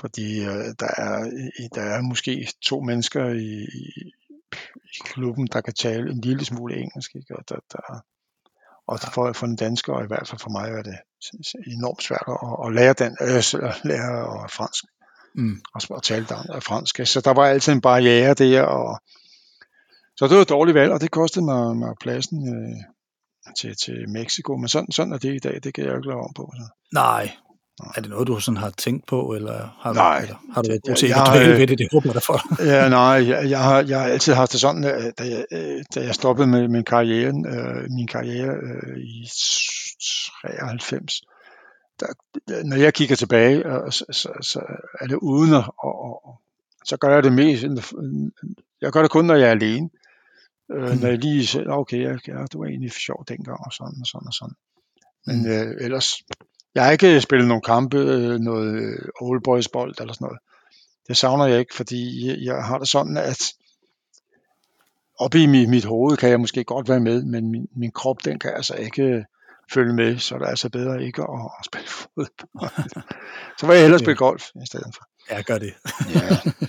[0.00, 1.30] Fordi øh, der, er,
[1.74, 3.66] der er måske to mennesker i,
[4.74, 7.14] i, klubben, der kan tale en lille smule engelsk.
[7.14, 7.36] Ikke?
[7.36, 8.00] Og, der, der,
[8.86, 10.98] og for, for en dansker, og i hvert fald for mig, er det
[11.66, 14.84] enormt svært at, at lære, den, øh, lære fransk
[15.34, 15.60] mm.
[15.74, 17.00] og, og tale dan- fransk.
[17.04, 19.00] Så der var altid en barriere der, og
[20.16, 22.76] så det var et dårligt valg, og det kostede mig, mig pladsen øh,
[23.58, 24.56] til, til Mexico.
[24.56, 26.52] Men sådan, sådan er det i dag, det kan jeg jo ikke lave om på.
[26.56, 26.64] Så.
[26.92, 27.30] Nej.
[27.96, 30.18] Er det noget, du sådan har tænkt på, eller har, Nej.
[30.18, 31.78] du, eller har du været god til jeg at dvæle øh, ved det?
[31.78, 32.64] Det håber jeg for.
[32.64, 35.84] Ja, nej, jeg, jeg, har, jeg har altid haft det sådan, at da jeg, øh,
[35.94, 39.28] da jeg stoppede med min karriere, øh, min karriere øh, i
[40.42, 41.20] 93,
[42.00, 42.06] der,
[42.64, 44.60] når jeg kigger tilbage, øh, så, så, så
[45.00, 46.40] er det uden at, og, og,
[46.84, 47.64] så gør jeg det mest,
[48.80, 49.88] jeg gør det kun, når jeg er alene.
[50.72, 50.98] Øh, Mm.
[50.98, 54.06] når jeg lige siger, okay, ja, ja, det var egentlig sjovt dengang, og sådan og
[54.06, 54.54] sådan og sådan.
[55.26, 55.50] Men Mm.
[55.50, 56.22] øh, ellers,
[56.74, 60.38] Jeg har ikke spillet nogle kampe, øh, noget old boys bold eller sådan noget.
[61.08, 63.52] Det savner jeg ikke, fordi jeg, jeg har det sådan, at
[65.18, 68.24] oppe i mit, mit hoved kan jeg måske godt være med, men min, min krop,
[68.24, 69.24] den kan altså ikke
[69.72, 73.04] følge med, så det er altså bedre ikke at, at spille fodbold.
[73.58, 75.04] så vil jeg hellere spille golf i stedet for.
[75.30, 75.74] Ja, gør det.
[76.14, 76.66] Ja.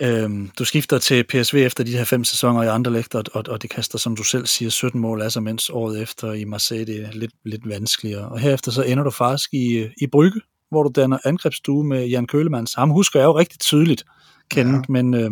[0.00, 3.62] Øhm, du skifter til PSV efter de her fem sæsoner i Anderlecht, og, og, og
[3.62, 7.04] det kaster, som du selv siger, 17 mål, altså mens året efter i Marseille det
[7.04, 8.28] er lidt, lidt vanskeligere.
[8.28, 10.40] Og herefter så ender du faktisk i, i Brygge,
[10.70, 12.74] hvor du danner angrebsstue med Jan Kølemanns.
[12.74, 14.04] Ham husker jeg jo rigtig tydeligt
[14.50, 14.92] kendt, ja.
[14.92, 15.30] men øh,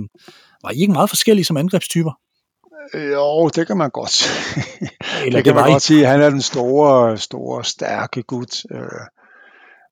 [0.62, 2.12] var I ikke meget forskellige som angrebstyper?
[2.94, 4.24] Jo, det kan man godt.
[5.26, 5.72] Eller det kan man I...
[5.72, 6.06] godt sige.
[6.06, 8.62] Han er den store, store, stærke gut.
[8.70, 8.80] Øh,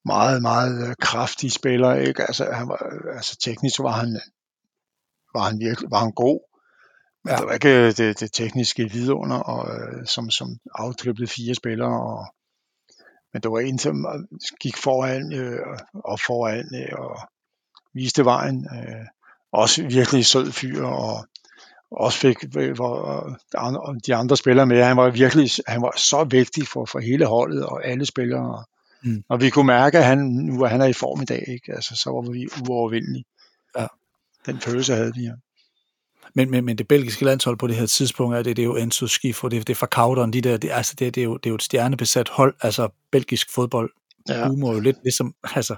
[0.05, 1.95] meget, meget øh, kraftig spiller.
[1.95, 2.23] Ikke?
[2.23, 4.21] Altså, han var, altså teknisk var han,
[5.35, 6.41] var han virkelig var han god.
[7.25, 7.37] Men ja.
[7.37, 9.69] det var ikke øh, det, det tekniske vidunder, og,
[10.07, 12.01] som, som aftrippede fire spillere.
[12.01, 12.35] Og,
[13.33, 14.07] men det var en, som
[14.61, 17.19] gik foran øh, og foran øh, og
[17.95, 18.69] viste vejen.
[18.75, 19.07] Øh,
[19.53, 21.27] også virkelig sød fyr, og
[21.91, 22.37] også fik
[22.75, 23.29] hvor
[24.07, 24.83] de andre spillere med.
[24.83, 28.65] Han var virkelig han var så vigtig for, for hele holdet og alle spillere.
[29.05, 29.25] Mm.
[29.29, 31.73] Og vi kunne mærke, at han, nu er han er i form i dag, ikke?
[31.73, 33.25] Altså, så var vi uovervindelige.
[34.47, 35.33] Den følelse havde vi, ja.
[36.35, 38.77] Men, men, men det belgiske landshold på det her tidspunkt, er det, det er jo
[38.77, 41.37] Enzo Schifo, det, det er fra Kauteren, de der, det, altså det, det, er jo,
[41.37, 43.91] det er jo et stjernebesat hold, altså belgisk fodbold
[44.29, 44.49] ja.
[44.49, 45.77] humor jo lidt ligesom, altså,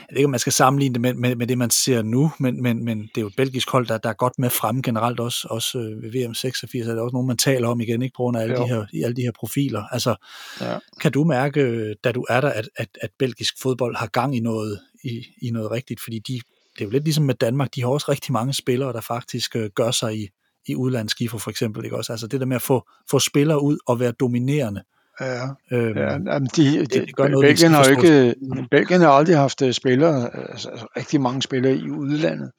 [0.00, 2.32] jeg ved ikke, om man skal sammenligne det med, med, med det, man ser nu,
[2.38, 4.82] men, men, men det er jo et belgisk hold, der, der er godt med frem
[4.82, 8.02] generelt også, også øh, ved VM 86, er det også nogen, man taler om igen,
[8.02, 9.82] ikke på grund af alle, de her, alle de her profiler.
[9.92, 10.14] Altså,
[10.60, 10.78] ja.
[11.00, 14.40] kan du mærke, da du er der, at, at, at belgisk fodbold har gang i
[14.40, 16.40] noget, i, i noget rigtigt, fordi de,
[16.80, 19.56] det er jo lidt ligesom med Danmark, de har også rigtig mange spillere, der faktisk
[19.56, 20.28] øh, gør sig i,
[20.66, 22.12] i udlandsskifer for eksempel, ikke også?
[22.12, 24.82] Altså det der med at få, få spillere ud og være dominerende,
[25.20, 28.34] Ja, øhm, ja jamen de, de, det, det noget, Belgien, har ikke,
[28.70, 32.52] Belgien har aldrig haft øh, spillere, altså, altså rigtig mange spillere i udlandet.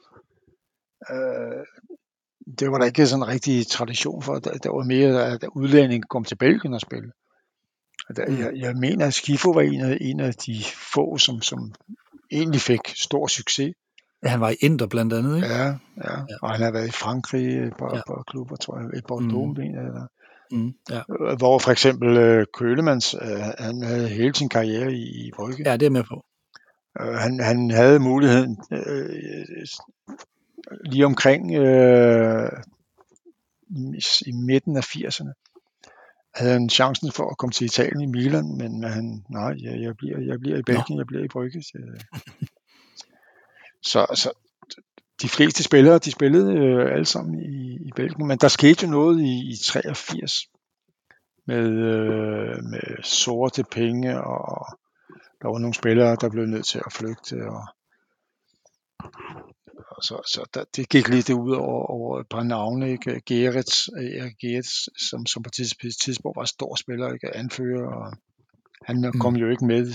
[1.11, 1.65] Øh,
[2.59, 4.36] det var der ikke sådan en rigtig tradition for.
[4.36, 7.11] Der, der var mere, at udlændinge kom til Belgien og spille.
[8.09, 8.39] Mm.
[8.39, 10.63] jeg, jeg mener, at Skifo var en af, en af de
[10.93, 11.74] få, som, som
[12.32, 13.74] egentlig fik stor succes.
[14.24, 15.47] Ja, han var i Inter blandt andet, ikke?
[15.47, 15.74] Ja, ja.
[15.97, 16.36] ja.
[16.41, 18.01] og han har været i Frankrig på, ja.
[18.07, 19.63] på klubber, tror jeg, i Bordeaux, mm.
[19.63, 20.07] eller
[20.51, 21.01] Mm, ja.
[21.19, 25.69] Øh, hvor for eksempel øh, Kølemans, øh, han havde hele sin karriere i, i Brygge.
[25.69, 26.26] Ja, det er med på.
[27.01, 29.65] Øh, han, han havde muligheden øh,
[30.86, 32.51] lige omkring øh,
[33.69, 35.34] i, i midten af 80'erne
[36.36, 39.97] havde han chancen for at komme til Italien i Milan, men han, nej, jeg, jeg,
[39.97, 41.63] bliver, jeg bliver i Belgien, jeg bliver i Brygge.
[41.63, 41.78] Så,
[43.82, 44.32] så, så
[45.22, 48.92] de fleste spillere, de spillede øh, alle sammen i, i Belgien, men der skete jo
[48.92, 50.48] noget i, i 83
[51.48, 54.78] med, øh, med sorte penge, og
[55.42, 57.64] der var nogle spillere, der blev nødt til at flygte, og,
[59.92, 63.22] og så, så der, det gik lidt ud over, over et par navne, ikke?
[63.26, 67.36] Gerets, Erik Gerets, som, som på et tidspunkt var stor spiller, ikke?
[67.36, 68.14] Anfører, og
[68.86, 69.20] han mm.
[69.20, 69.94] kom jo ikke med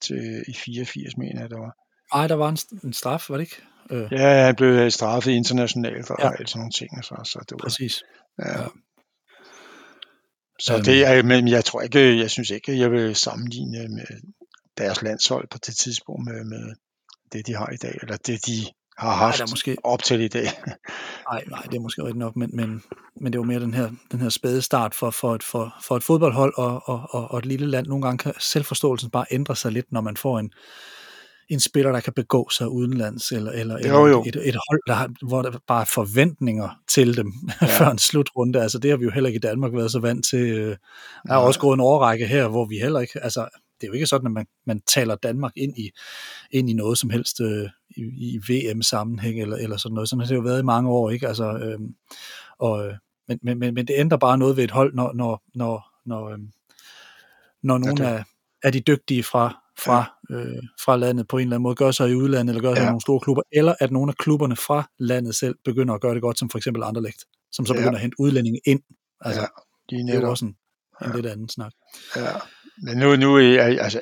[0.00, 1.85] til, i 84, mener jeg, der var.
[2.14, 3.62] Nej, der var en, en straf, var det ikke?
[3.90, 4.12] Øh.
[4.12, 6.30] Ja, han blev straffet internationalt og ja.
[6.38, 7.04] alt sådan nogle ting.
[7.04, 8.02] Så, så det var, Præcis.
[8.38, 8.60] Ja.
[8.60, 8.66] ja.
[10.60, 14.06] Så um, det er, men jeg tror ikke, jeg synes ikke, jeg vil sammenligne med
[14.78, 16.74] deres landshold på det tidspunkt med, med
[17.32, 18.66] det, de har i dag, eller det, de
[18.98, 19.76] har haft nej, måske...
[19.84, 20.44] op til i dag.
[21.30, 22.82] nej, nej, det er måske rigtigt nok, men, men,
[23.20, 25.96] men det var mere den her, den her spæde start for, for, et, for, for
[25.96, 27.86] et fodboldhold og, og, og, og et lille land.
[27.86, 30.52] Nogle gange kan selvforståelsen bare ændre sig lidt, når man får en,
[31.48, 34.24] en spiller, der kan begå sig udenlands, eller, eller, jo, jo.
[34.26, 37.32] Et, et hold, der har, hvor der bare er forventninger til dem
[37.62, 37.66] ja.
[37.78, 38.62] før en slutrunde.
[38.62, 40.38] Altså det har vi jo heller ikke i Danmark været så vant til.
[40.38, 40.76] Øh,
[41.26, 43.48] der er også gået en overrække her, hvor vi heller ikke, altså
[43.80, 45.90] det er jo ikke sådan, at man, man taler Danmark ind i,
[46.50, 50.08] ind i noget som helst øh, i, i VM-sammenhæng eller, eller sådan noget.
[50.08, 51.28] Sådan har det jo været i mange år, ikke?
[51.28, 51.78] Altså, øh,
[52.58, 52.92] og,
[53.28, 56.30] men, men, men, men det ændrer bare noget ved et hold, når, når, når, når,
[56.30, 56.38] øh,
[57.62, 58.24] når nogle ja, af,
[58.62, 60.34] af de dygtige fra, fra, ja.
[60.34, 62.82] øh, fra landet på en eller anden måde, gør sig i udlandet, eller gør sig
[62.82, 62.86] ja.
[62.86, 66.14] i nogle store klubber, eller at nogle af klubberne fra landet selv begynder at gøre
[66.14, 67.96] det godt, som for eksempel Anderlecht, som så begynder ja.
[67.96, 68.80] at hente udlændinge ind.
[69.20, 69.46] Altså, ja,
[69.90, 70.56] de det er jo også en,
[71.02, 71.16] en ja.
[71.16, 71.72] lidt anden snak.
[72.16, 72.26] Ja.
[72.82, 74.00] Men nu, nu er, altså,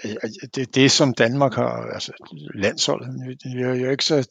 [0.55, 2.13] det, det, som Danmark har, altså
[2.55, 3.09] landsholdet,
[3.45, 4.29] det er jo ikke så,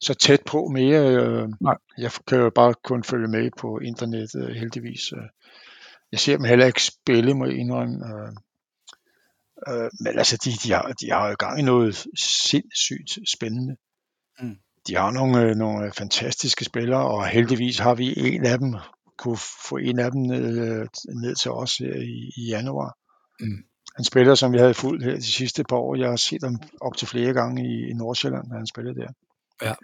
[0.00, 1.16] så tæt på mere.
[1.16, 1.76] Øh, Nej.
[1.98, 5.12] Jeg kan jo bare kun følge med på internettet, heldigvis.
[6.12, 7.96] Jeg ser dem heller ikke spille, må jeg indrømme.
[9.68, 13.76] Øh, men altså, de, de, har, de har jo gang i noget sindssygt spændende.
[14.40, 14.56] Mm.
[14.86, 18.74] De har nogle, øh, nogle fantastiske spillere, og heldigvis har vi en af dem,
[19.18, 19.38] kunne
[19.70, 20.86] få en af dem ned,
[21.22, 22.96] ned til os her i, i januar.
[23.40, 23.64] Mm.
[23.96, 25.94] Han spiller, som vi havde fulgt her de sidste par år.
[25.94, 29.08] Jeg har set ham op til flere gange i, i Nordsjælland, når han spillede der.
[29.62, 29.74] Ja,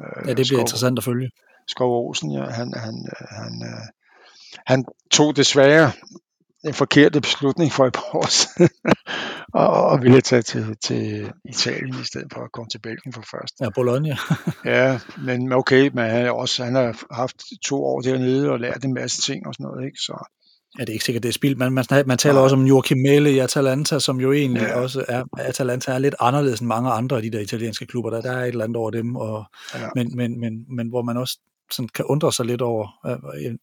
[0.00, 1.30] øh, ja det bliver Skov, interessant at følge.
[1.68, 2.94] Skov Olsen, ja, han, han,
[3.30, 3.86] han, øh,
[4.66, 5.92] han tog desværre
[6.64, 8.70] en forkert beslutning for et par år siden,
[9.62, 13.24] og, og ville tage til, til Italien i stedet for at komme til Belgien for
[13.30, 13.54] først.
[13.60, 14.16] Ja, Bologna.
[14.74, 18.94] ja, men okay, men han, også, han har haft to år dernede og lært en
[18.94, 19.98] masse ting og sådan noget, ikke?
[19.98, 20.24] Så,
[20.78, 21.58] Ja, det er ikke sikkert, det er spildt.
[21.58, 22.42] Man, man, man taler ja.
[22.42, 24.80] også om Joachim Mæle i Atalanta, som jo egentlig ja.
[24.80, 28.10] også er, Atalanta er lidt anderledes end mange andre af de der italienske klubber.
[28.10, 29.44] Der, der er et eller andet over dem, og,
[29.74, 29.88] ja.
[29.94, 31.38] men, men, men, men hvor man også
[31.76, 32.88] sådan kan undre sig lidt over.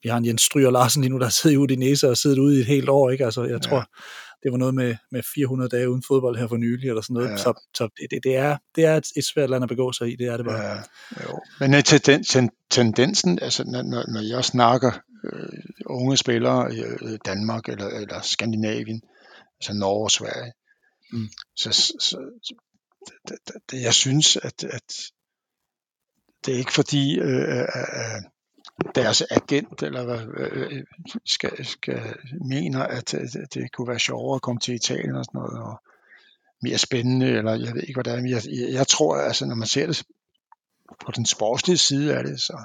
[0.04, 2.58] Vi har en Jens Stryger Larsen lige nu, der sidder i Udinese og siddet ude
[2.58, 3.26] i et helt år, ikke?
[3.26, 3.84] Altså, jeg tror, ja.
[4.44, 7.30] det var noget med, med 400 dage uden fodbold her for nylig, eller sådan noget.
[7.30, 7.38] Ja.
[7.38, 10.16] Så, så det, det, er, det er et, et svært land at begå sig i,
[10.16, 10.64] det er det bare.
[10.64, 10.78] Ja,
[11.24, 11.40] jo.
[11.60, 14.92] Men uh, ten, ten, tendensen, altså når, når jeg snakker
[15.34, 19.02] øh, unge spillere i øh, Danmark eller, eller Skandinavien,
[19.60, 20.52] altså Norge og Sverige,
[21.12, 21.30] mm.
[21.56, 22.18] så, så, så
[23.28, 23.38] det,
[23.72, 24.96] det, jeg synes, at, at
[26.46, 28.22] det er ikke fordi øh, øh, øh
[28.96, 30.84] deres agent eller hvad øh,
[31.26, 32.02] skal, skal
[32.46, 35.82] mener, at det, det kunne være sjovere at komme til Italien og sådan noget, og
[36.62, 38.18] mere spændende, eller jeg ved ikke, hvad det er.
[38.18, 40.04] Jeg, jeg, jeg tror, altså, når man ser det
[41.06, 42.64] på den sportslige side af det, så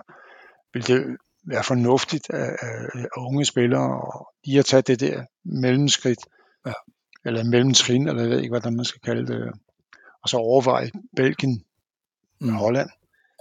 [0.73, 6.19] vil det være fornuftigt af, af unge spillere og lige at tage det der mellemskridt,
[6.67, 6.73] ja.
[7.25, 9.53] eller mellemtrin, eller jeg ved ikke, hvad man skal kalde det,
[10.23, 11.65] og så overveje Belgien
[12.41, 12.55] og mm.
[12.55, 12.91] Holland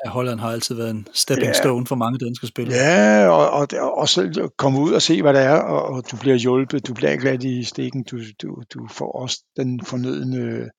[0.06, 1.54] Ja, Holland har altid været en stepping ja.
[1.54, 2.78] stone for mange danske spillere.
[2.78, 3.68] Ja, og, og,
[3.98, 6.94] og så komme ud og se, hvad det er, og, og du bliver hjulpet, du
[6.94, 10.70] bliver ikke ladt i stikken, du, du, du får også den fornødende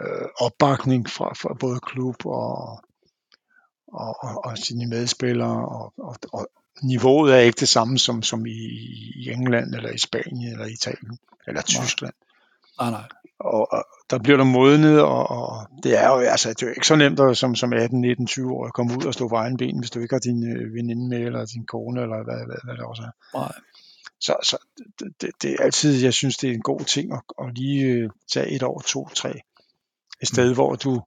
[0.00, 2.82] øh, opbakning fra, fra både klub og,
[3.92, 6.48] og, og, og sine medspillere, og, og, og
[6.82, 8.58] niveauet er ikke det samme som, som i,
[9.16, 12.14] i England, eller i Spanien, eller Italien, eller Tyskland.
[12.80, 13.08] Nej, nej
[13.38, 16.72] og, og der bliver der modnet, og, og det er jo altså, det er jo
[16.72, 19.28] ikke så nemt at, som, som 18, 19, 20 år at komme ud og stå
[19.28, 22.24] på egen ben, hvis du ikke har din øh, veninde med, eller din kone, eller
[22.24, 23.38] hvad, hvad, hvad det også er.
[23.38, 23.52] Nej.
[24.20, 24.58] Så, så
[25.20, 28.10] det, det, er altid, jeg synes, det er en god ting at, at lige øh,
[28.32, 29.40] tage et år, to, tre.
[30.22, 30.54] Et sted, mm.
[30.54, 31.02] hvor du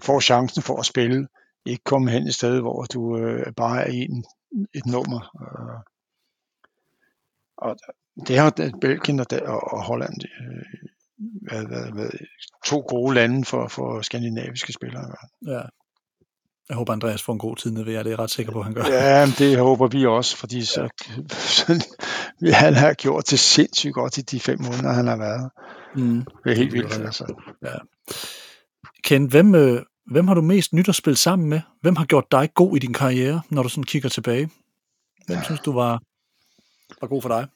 [0.00, 1.28] får chancen for at spille,
[1.66, 4.24] ikke komme hen et sted, hvor du øh, bare er en,
[4.74, 5.20] et nummer.
[5.42, 5.80] Øh.
[7.56, 7.76] Og
[8.26, 8.50] det har
[8.80, 9.26] Belgien og,
[9.72, 12.10] og Holland øh, hvad, hvad, hvad,
[12.66, 15.04] to gode lande for, for skandinaviske spillere.
[15.46, 15.60] Ja.
[16.68, 18.02] Jeg håber, Andreas får en god tid nede ved jer.
[18.02, 18.84] Det er jeg ret sikker på, at han gør.
[18.84, 20.88] Ja, det håber vi også, fordi så,
[21.28, 21.86] så,
[22.64, 25.50] han har gjort det sindssygt godt i de fem måneder, han har været.
[25.96, 26.24] Mm.
[26.44, 26.94] Det er helt vildt.
[26.94, 27.34] Altså.
[27.64, 27.74] Ja.
[29.04, 31.60] Ken, hvem, øh, hvem har du mest nyt at spille sammen med?
[31.80, 34.50] Hvem har gjort dig god i din karriere, når du sådan kigger tilbage?
[35.26, 35.44] Hvem ja.
[35.44, 36.00] synes du var,
[37.00, 37.46] var god for dig?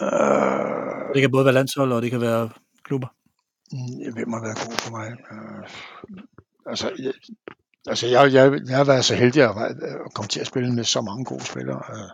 [0.00, 1.14] Uh...
[1.14, 2.48] Det kan både være landshold, og det kan være
[2.86, 3.08] klubber?
[3.72, 5.08] Mm, hvem har været god for mig?
[5.32, 5.62] Øh,
[6.66, 7.12] altså, jeg,
[7.86, 9.56] altså jeg, jeg, jeg har været så heldig at,
[10.06, 11.82] at komme til at spille med så mange gode spillere.
[11.94, 12.10] Øh,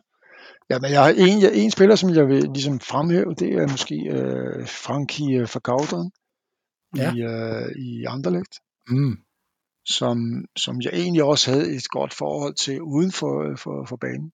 [0.70, 3.68] ja, men jeg har en, jeg, en spiller, som jeg vil ligesom fremhæve, det er
[3.68, 6.10] måske øh, Frankie øh, Vergauderen
[6.96, 7.14] ja.
[7.14, 8.54] i, øh, i Anderlecht.
[8.88, 9.18] Mm.
[9.84, 14.32] Som, som jeg egentlig også havde et godt forhold til uden for, for, for banen.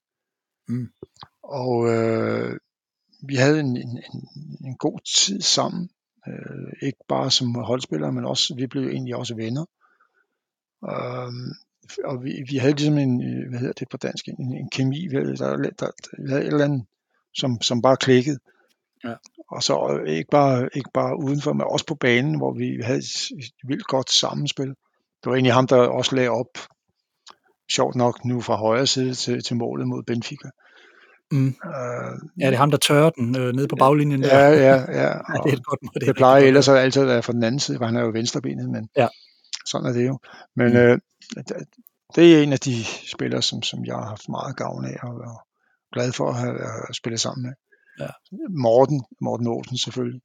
[0.69, 0.89] Mm.
[1.43, 2.57] Og øh,
[3.29, 4.03] vi havde en, en,
[4.65, 5.91] en god tid sammen.
[6.29, 9.65] Øh, ikke bare som holdspillere, men også, vi blev egentlig også venner.
[10.91, 11.33] Øh,
[12.05, 15.17] og vi, vi havde ligesom en, hvad hedder det på dansk, en, en kemi, vi
[15.17, 15.91] havde, der, der, der,
[16.25, 16.87] vi havde et eller andet,
[17.35, 18.39] som, som bare klikkede.
[19.05, 19.15] Ja.
[19.51, 23.51] Og så ikke bare, ikke bare udenfor, men også på banen, hvor vi havde et
[23.69, 24.69] vildt godt sammenspil.
[25.21, 26.59] Det var egentlig ham, der også lagde op,
[27.73, 30.51] sjovt nok nu fra højre side til, til målet mod Benfica.
[31.31, 31.47] Mm.
[31.47, 31.53] Uh,
[32.41, 34.23] ja, det er ham, der tørrer den øh, nede på baglinjen.
[34.23, 34.39] Der.
[34.39, 35.09] Ja, ja, ja.
[35.33, 37.61] ja det, er et godt, det, det plejer ellers at altid være fra den anden
[37.61, 39.09] side, for han er jo venstrebenet, men ja.
[39.67, 40.19] sådan er det jo.
[40.57, 40.79] Men mm.
[40.79, 40.99] øh,
[42.15, 45.41] det er en af de spillere, som, som jeg har haft meget gavn af, og
[45.93, 47.53] glad for at have, at spille sammen med.
[48.01, 48.11] Ja.
[48.51, 50.21] Morten, Morten Olsen selvfølgelig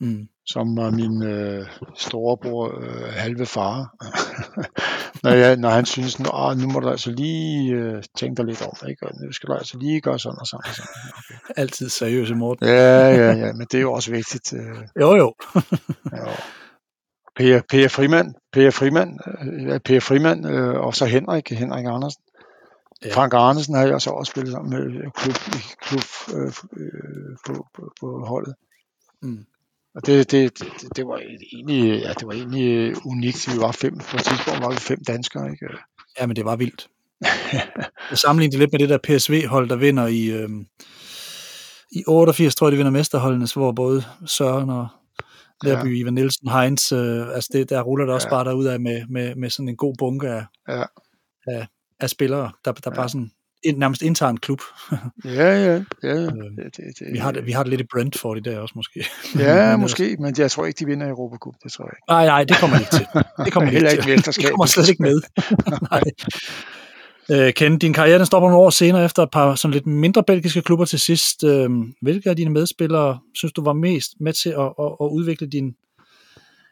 [0.00, 0.28] mm.
[0.46, 3.94] som var min øh, storebror, øh, halve far.
[5.22, 8.44] når, jeg, når han synes, nu, ah, nu må du altså lige øh, tænke dig
[8.44, 9.06] lidt om, ikke?
[9.06, 10.62] og nu skal du altså lige gøre sådan og sådan.
[10.64, 10.90] Og sådan.
[11.18, 11.52] Okay.
[11.62, 12.66] Altid seriøse Morten.
[12.66, 14.52] ja, ja, ja, men det er jo også vigtigt.
[14.52, 14.76] Øh.
[15.00, 15.34] Jo, jo.
[16.16, 16.36] ja.
[17.36, 22.22] Per, per Frimand, Per Frimand, øh, Per Frimand øh, og så Henrik, Henrik Andersen.
[23.04, 23.14] Ja.
[23.14, 25.34] Frank Arnesen har jeg så også spillet sammen med klub,
[25.80, 28.54] klub øh, øh, på, på, på holdet.
[29.22, 29.46] Mm.
[29.96, 31.18] Og det, det, det, det var
[31.52, 33.48] egentlig, ja, det var egentlig unikt.
[33.54, 35.66] Vi var fem, på et tidspunkt var vi fem danskere, ikke?
[36.20, 36.88] Ja, men det var vildt.
[38.10, 40.48] Jeg sammenligner det lidt med det der PSV-hold, der vinder i, øh,
[41.92, 44.88] i 88 tror jeg, de vinder mesterholdene, hvor både Søren og
[45.64, 46.00] Lærby, ja.
[46.00, 48.34] Ivan Nielsen, Heinz, øh, altså det, der ruller det også ja.
[48.34, 50.84] bare derud af med, med, med sådan en god bunke af, ja.
[51.46, 51.66] af,
[52.00, 52.96] af spillere, der, der ja.
[52.96, 53.30] bare sådan
[53.76, 54.60] nærmest indtager en klub.
[55.24, 56.14] ja, ja, ja.
[56.14, 58.58] Øh, det, det, det, vi, har det, vi har det lidt i Brentford i dag
[58.58, 59.06] også måske.
[59.38, 62.04] ja, men, måske, men jeg tror ikke, de vinder Europa Cup, det tror jeg ikke.
[62.08, 63.06] Nej, nej, det kommer ikke til.
[63.44, 64.44] Det kommer ikke til.
[64.44, 65.20] Det kommer slet ikke med.
[65.90, 66.02] nej.
[67.30, 70.24] Øh, Ken, din karriere den stopper nogle år senere efter et par sådan lidt mindre
[70.24, 71.44] belgiske klubber til sidst.
[71.44, 71.70] Øh,
[72.02, 75.74] hvilke af dine medspillere synes du var mest med til at, at, at udvikle din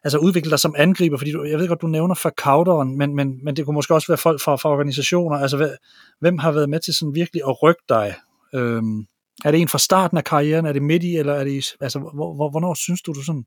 [0.04, 3.44] altså udvikle dig som angriber, fordi du, jeg ved godt, du nævner Kauderen, men, men,
[3.44, 5.36] men det kunne måske også være folk fra, fra organisationer.
[5.36, 5.76] Altså,
[6.20, 8.14] hvem har været med til sådan virkelig at rykke dig?
[8.54, 9.06] Øhm,
[9.44, 10.66] er det en fra starten af karrieren?
[10.66, 11.16] Er det midt i?
[11.16, 13.44] Eller er det, altså, hvor, hvor, hvornår synes du, du sådan...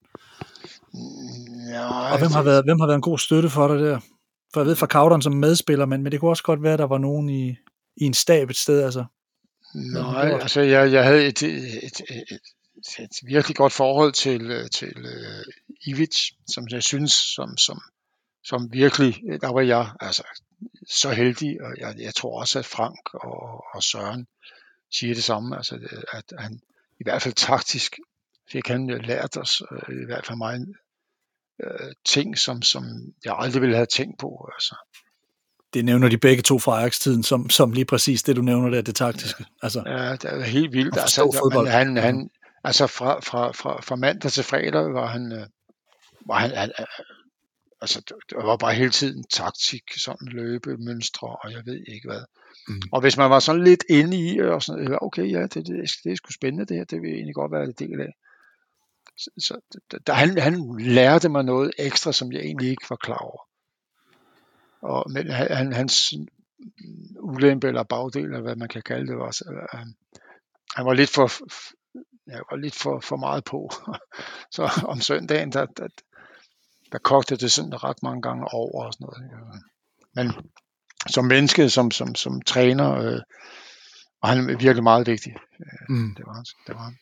[1.73, 3.99] Ja, og hvem har, været, hvem har været en god støtte for dig der?
[4.53, 6.79] For jeg ved fra Kauderen som medspiller, men, men det kunne også godt være, at
[6.79, 7.55] der var nogen i,
[7.97, 9.05] i en stab et sted, altså.
[9.93, 12.39] Nej, altså jeg, jeg havde et, et, et, et,
[12.99, 15.43] et virkelig godt forhold til, til uh,
[15.87, 17.79] Ivic, som jeg synes, som, som,
[18.43, 20.23] som virkelig, der var jeg altså,
[20.89, 24.27] så heldig, og jeg, jeg tror også, at Frank og, og Søren
[24.91, 25.79] siger det samme, altså,
[26.13, 26.59] at han
[26.99, 27.99] i hvert fald taktisk
[28.51, 30.59] fik han lært os, øh, i hvert fald mig,
[31.63, 32.83] øh, ting, som, som
[33.25, 34.49] jeg aldrig ville have tænkt på.
[34.55, 34.75] Altså.
[35.73, 38.81] Det nævner de begge to fra Ajax-tiden, som, som lige præcis det, du nævner der,
[38.81, 39.45] det taktiske.
[39.61, 40.97] Altså, ja, det er helt vildt.
[40.97, 42.29] Altså, men han, han,
[42.63, 45.47] altså fra, fra, fra, fra mandag til fredag var han, øh,
[46.27, 46.71] var han, han
[47.81, 52.21] altså det var bare hele tiden taktik, sådan løbe, mønstre, og jeg ved ikke hvad.
[52.67, 52.81] Mm.
[52.91, 56.11] Og hvis man var sådan lidt inde i, og sådan, okay, ja, det, det, det
[56.11, 58.13] er sgu spændende det her, det vil egentlig godt være en del af.
[59.17, 59.59] Så, så
[60.07, 63.47] der, han, han lærte mig noget ekstra, som jeg egentlig ikke var klar over.
[64.81, 66.13] Og, men han, hans
[67.19, 69.87] ulempe eller bagdel, eller hvad man kan kalde det, var, uh,
[70.75, 71.31] han var lidt for,
[72.27, 73.69] jeg var lidt for, for meget på.
[74.55, 75.87] så om søndagen, der, der,
[76.91, 79.61] der kogte det sådan ret mange gange over og sådan noget.
[80.15, 80.33] Men
[81.09, 83.21] som menneske, som, som, som træner, øh,
[84.21, 85.35] var han virkelig meget vigtig.
[85.89, 86.15] Mm.
[86.17, 86.45] Det var han.
[86.67, 86.97] Det var han.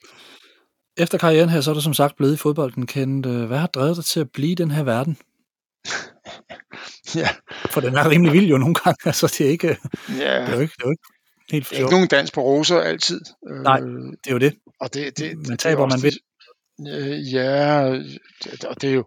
[0.97, 3.25] Efter karrieren her, så er du som sagt blevet i fodbolden kendt.
[3.25, 5.17] Hvad har drevet dig til at blive i den her verden?
[7.21, 7.29] ja.
[7.69, 9.67] For den er rimelig vild jo nogle gange, altså det er ikke,
[10.09, 10.41] ja.
[10.41, 11.03] det er jo ikke, det er jo ikke
[11.51, 13.21] helt for Ikke nogen dans på roser altid.
[13.63, 14.55] Nej, det er jo det.
[14.81, 16.19] Og det, det, man taber, man vil.
[16.88, 17.86] Øh, ja,
[18.69, 19.05] og det er jo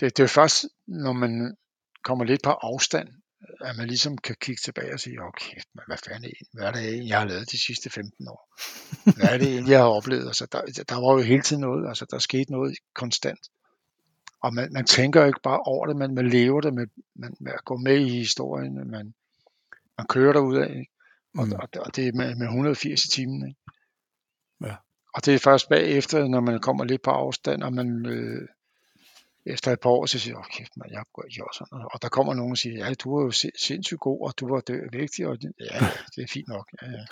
[0.00, 1.56] det, det er først, når man
[2.04, 3.08] kommer lidt på afstand,
[3.60, 6.84] at man ligesom kan kigge tilbage og sige, okay, hvad fanden er, hvad er det
[6.88, 8.54] egentlig, jeg har lavet de sidste 15 år?
[9.16, 10.26] Hvad er det egentlig, jeg har oplevet?
[10.26, 13.40] Altså, der, der var jo hele tiden noget, altså der skete noget konstant.
[14.42, 16.86] Og man, man tænker ikke bare over det, men man lever det med,
[17.16, 19.14] man, med at gå med i historien, man,
[19.98, 20.92] man kører derud af, ikke?
[21.38, 21.52] Og, mm.
[21.52, 23.48] og, og det er med, med 180 i timen.
[23.48, 23.60] Ikke?
[24.64, 24.76] Ja.
[25.14, 28.48] Og det er først bagefter, når man kommer lidt på afstand, og man øh,
[29.46, 31.86] efter et par år, så siger jeg, okay, man, jeg gjort sådan noget.
[31.92, 33.30] Og der kommer nogen og siger, ja, du var jo
[33.66, 35.78] sindssygt god, og du var vigtig, og ja,
[36.16, 36.66] det er fint nok.
[36.82, 37.04] Ja, ja.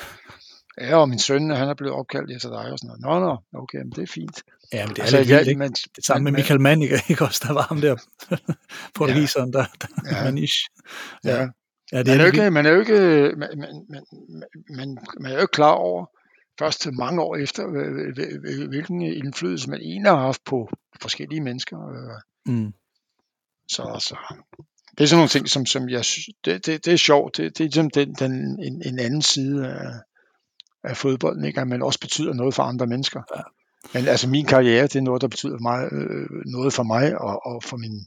[0.81, 3.23] Ja, og min søn, han er blevet opkaldt efter dig og sådan noget.
[3.23, 4.43] Nå, nå, okay, men det er fint.
[4.73, 5.59] Ja, men det er altså, lidt vildt, ikke?
[5.59, 7.45] Men, det samme med Michael Manning, ikke også?
[7.47, 7.97] Der var ham der,
[8.95, 9.59] portugiseren, ja.
[9.59, 10.25] der, der ja.
[10.25, 10.59] Manish.
[11.25, 11.41] Ja.
[11.41, 11.49] ja.
[11.93, 12.99] Ja, det man, er jo ikke, man er jo ikke,
[13.37, 14.05] man, man, man,
[14.77, 16.07] man, man er jo ikke klar over,
[16.59, 17.67] først mange år efter,
[18.69, 20.69] hvilken indflydelse man egentlig har haft på
[21.01, 21.77] forskellige mennesker.
[22.47, 22.73] Mm.
[23.69, 24.17] Så, så
[24.99, 26.05] det er sådan nogle ting, som, som jeg
[26.45, 27.37] det, det, det er sjovt.
[27.37, 28.33] Det, det er ligesom den, den,
[28.65, 29.91] en, en anden side af,
[30.85, 31.61] af fodbolden, ikke?
[31.61, 33.23] at man også betyder noget for andre mennesker.
[33.37, 33.43] Ja.
[33.95, 37.47] Men altså min karriere, det er noget, der betyder meget, øh, noget for mig og,
[37.47, 38.07] og for min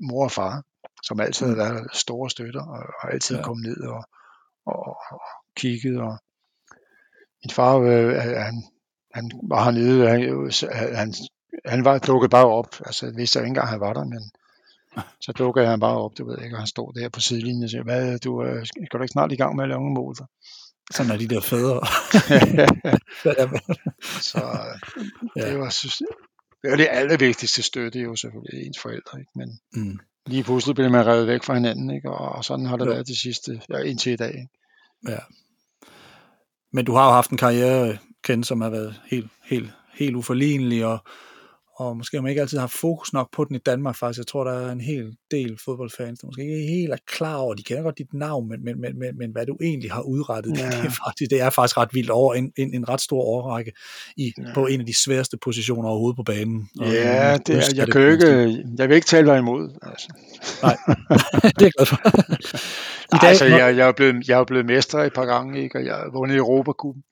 [0.00, 0.62] mor og far,
[1.02, 1.58] som altid har mm.
[1.58, 3.42] været store støtter og, og altid ja.
[3.42, 4.04] kommet ned og,
[4.66, 5.20] og, og
[5.56, 6.00] kigget.
[6.00, 6.18] Og
[7.44, 8.62] min far, øh, han,
[9.14, 10.52] han var hernede, han,
[10.94, 11.14] han,
[11.64, 12.76] han var dukket bare op.
[12.86, 14.30] Altså, jeg vidste ikke engang, han var der, men
[15.20, 17.70] så dukkede han bare op, du ved ikke, og han stod der på sidelinjen og
[17.70, 20.16] siger, hvad, du, øh, skal du ikke snart i gang med at lave nogle mål?
[20.90, 21.80] Sådan er de der fædre.
[24.28, 24.44] så
[25.34, 25.70] det var,
[26.62, 29.30] det var det allervigtigste støtte jo selvfølgelig, ens forældre, ikke?
[29.34, 29.98] men mm.
[30.26, 32.10] lige pludselig blev man revet væk fra hinanden, ikke?
[32.10, 32.90] Og, og sådan har det jo.
[32.90, 34.34] været de sidste, ja, indtil i dag.
[34.34, 34.48] Ikke?
[35.08, 35.18] Ja.
[36.72, 40.86] Men du har jo haft en karriere, Ken, som har været helt, helt, helt uforlignelig,
[40.86, 40.98] og,
[41.76, 44.18] og måske man ikke altid har fokus nok på den i Danmark faktisk.
[44.18, 47.54] Jeg tror, der er en hel del fodboldfans, der måske ikke helt er klar over,
[47.54, 50.58] de kender godt dit navn, men, men, men, men, men hvad du egentlig har udrettet,
[50.58, 50.66] ja.
[50.70, 53.72] det, er faktisk, det er faktisk ret vildt over en, en, en ret stor overrække
[54.16, 54.54] i, ja.
[54.54, 56.68] på en af de sværeste positioner overhovedet på banen.
[56.80, 59.70] Og, ja, det er, jeg, jeg, kan ikke, jeg vil ikke tale dig imod.
[59.82, 60.08] Altså.
[60.62, 60.76] Nej,
[61.58, 61.96] det er glad for.
[63.16, 65.78] I dag, altså, jeg, jeg, er blevet, jeg er blevet mester et par gange, ikke?
[65.78, 67.02] og jeg har vundet Europacupen,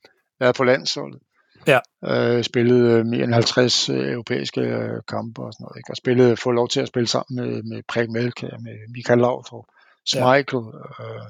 [0.40, 1.20] været på landsholdet.
[1.66, 1.78] Ja.
[2.04, 5.76] Øh, spillede mere end 50 øh, europæiske øh, kampe og sådan noget.
[5.76, 5.90] Ikke?
[5.90, 9.64] Og spillede, få lov til at spille sammen med, med Præg Melke, med Michael Laudrup,
[10.06, 10.60] Schmeichel,
[10.98, 11.04] ja.
[11.04, 11.22] øh,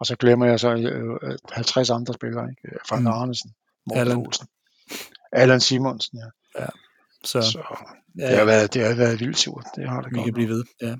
[0.00, 2.78] og så glemmer jeg så øh, 50 andre spillere, ikke?
[2.88, 3.06] Frank mm.
[3.06, 3.50] Arnesen,
[3.86, 4.26] Morten Allen.
[4.26, 4.46] Olsen,
[5.32, 6.60] Allan Simonsen, ja.
[6.62, 6.68] ja.
[7.24, 7.62] Så, så
[8.18, 9.66] ja, det, har været, det har været vildt surt.
[9.76, 10.64] Det har det vi godt kan blive ved.
[10.82, 10.88] Ja.
[10.88, 10.94] ja.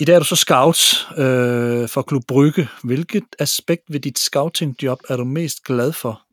[0.00, 2.68] I dag er du så scout øh, for Klub Brygge.
[2.84, 6.25] Hvilket aspekt ved dit scouting-job er du mest glad for?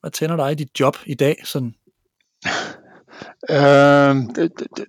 [0.00, 1.36] Hvad tænder dig i dit job i dag?
[1.44, 1.74] Sådan?
[3.50, 4.86] øh, det, det,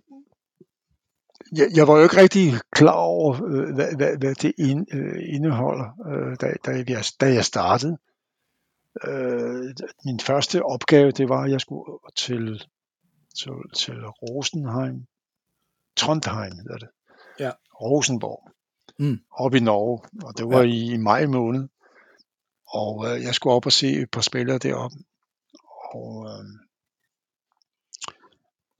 [1.51, 5.35] jeg, jeg var jo ikke rigtig klar over, øh, hvad, hvad, hvad det ind, øh,
[5.35, 7.97] indeholder, øh, da, da, jeg, da jeg startede.
[9.07, 9.73] Øh,
[10.05, 12.63] min første opgave, det var, at jeg skulle til,
[13.39, 15.05] til, til Rosenheim,
[15.97, 16.89] Trondheim hedder det.
[17.39, 17.51] Ja.
[17.81, 18.51] Rosenborg.
[18.99, 19.19] Mm.
[19.31, 20.67] Op i Norge, og det var ja.
[20.67, 21.67] i, i maj måned.
[22.73, 24.97] Og øh, jeg skulle op og se et par spillere deroppe.
[25.93, 26.45] Og øh,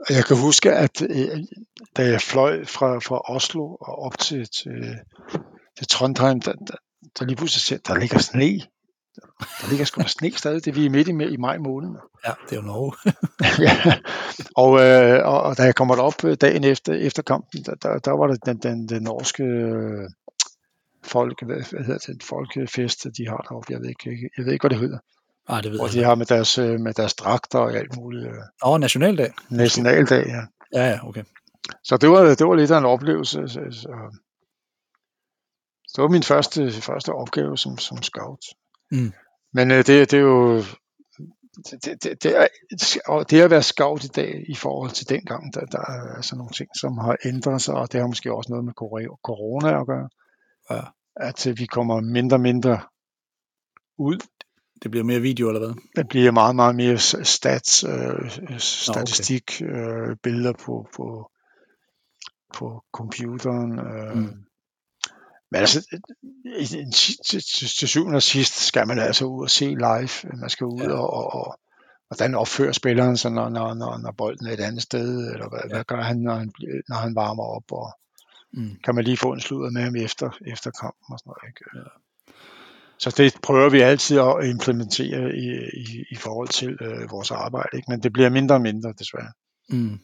[0.09, 1.39] jeg kan huske, at øh,
[1.97, 4.99] da jeg fløj fra, fra Oslo og op til, til,
[5.77, 6.75] til Trondheim, der, der,
[7.19, 8.61] der lige pludselig ser, der ligger sne.
[9.61, 11.89] Der ligger sgu sne stadig, det vi er midt i, i maj måned.
[12.25, 12.93] Ja, det er jo Norge.
[13.67, 13.97] ja,
[14.55, 17.99] og, øh, og, og da jeg kommer op øh, dagen efter, efter kampen, der, der,
[17.99, 20.09] der var det den, den, den norske øh,
[21.03, 23.73] folk, hvad, hedder det, folkefest, de har deroppe.
[23.73, 24.99] Jeg ved ikke, jeg ved ikke hvad det hedder.
[25.49, 28.27] Nej, det ved og de har med deres, øh, med deres dragter og alt muligt.
[28.27, 28.33] Øh.
[28.33, 29.33] Åh, oh, nationaldag.
[29.49, 30.41] Nationaldag, ja.
[30.73, 31.23] Ja, ja, okay.
[31.83, 33.47] Så det var, det var lidt af en oplevelse.
[33.47, 33.89] Så, så,
[35.95, 38.45] det var min første, første opgave som, som scout.
[38.91, 39.13] Mm.
[39.53, 40.63] Men øh, det, det er jo
[41.55, 42.47] det, det, det, er,
[43.29, 46.51] det at være scout i dag i forhold til dengang, der, der er altså nogle
[46.51, 48.73] ting, som har ændret sig, og det har måske også noget med
[49.23, 50.09] corona at gøre.
[50.71, 50.81] Ja.
[51.15, 52.79] At øh, vi kommer mindre og mindre
[53.97, 54.17] ud
[54.83, 55.75] det bliver mere video, eller hvad?
[55.95, 59.65] Det bliver meget, meget mere stats, øh, statistik, okay.
[59.65, 61.31] øh, billeder på, på,
[62.53, 63.79] på computeren.
[63.79, 64.17] Øh.
[64.17, 64.43] Mm.
[65.51, 65.81] Men altså,
[66.93, 70.37] til, til, til syvende og sidst skal man altså ud og se live.
[70.39, 70.91] Man skal ud ja.
[70.91, 71.59] og, og, og
[72.07, 75.61] hvordan opfører spilleren sig, når, når, når, når bolden er et andet sted, eller hvad,
[75.63, 75.75] ja.
[75.75, 76.51] hvad gør han, når han,
[76.89, 77.93] når han varmer op, og
[78.53, 78.75] mm.
[78.83, 81.49] kan man lige få en sludder med ham efter, efter kampen og sådan noget.
[81.49, 81.65] Ikke?
[81.75, 81.89] Ja.
[82.99, 87.69] Så det prøver vi altid at implementere i, i, i forhold til øh, vores arbejde,
[87.73, 87.91] ikke?
[87.91, 89.31] men det bliver mindre og mindre desværre.
[89.69, 89.99] Mm.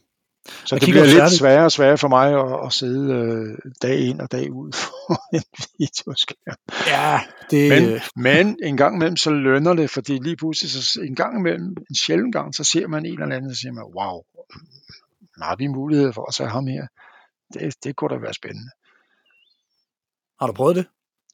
[0.65, 1.39] Så jeg det bliver lidt særligt.
[1.39, 5.35] sværere og sværere for mig at, at sidde øh, dag ind og dag ud for
[5.35, 5.43] en
[5.79, 6.57] videoskærm.
[6.87, 7.19] Ja,
[7.51, 7.69] det...
[7.69, 11.75] Men, men en gang imellem så lønner det, fordi lige pludselig så en gang imellem,
[11.89, 14.21] en sjældent gang, så ser man en eller anden, og så siger man, wow,
[15.41, 16.87] har vi mulighed for at tage ham her?
[17.53, 18.71] Det, det kunne da være spændende.
[20.39, 20.87] Har du prøvet det?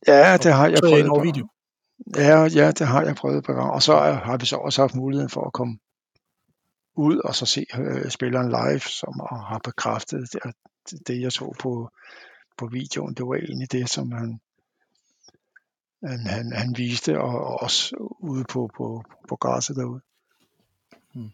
[0.07, 1.09] Ja, det har jeg prøvet.
[1.09, 1.47] Over video.
[2.15, 3.71] Ja, ja, det har jeg prøvet på gang.
[3.71, 5.77] Og så har vi så også haft muligheden for at komme
[6.95, 11.89] ud og så se øh, spilleren live, som har bekræftet det, det, jeg så på,
[12.57, 13.13] på videoen.
[13.13, 14.39] Det var egentlig det, som han,
[16.03, 20.01] han, han, han viste, og, og også ude på, på, på græsset derude.
[21.13, 21.31] Hmm.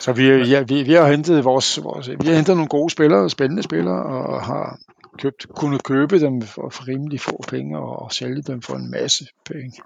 [0.00, 3.30] Så vi, ja, vi, vi har hentet vores, vores, vi har hentet nogle gode spillere,
[3.30, 4.78] spændende spillere, og har
[5.18, 8.90] købt, kunne købe dem for, for rimelig få penge og, og sælge dem for en
[8.90, 9.82] masse penge.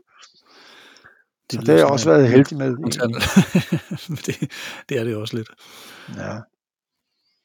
[1.51, 2.77] Det, så det har jeg også været heldig med.
[4.27, 4.53] det,
[4.89, 5.49] det er det også lidt.
[6.17, 6.39] Ja.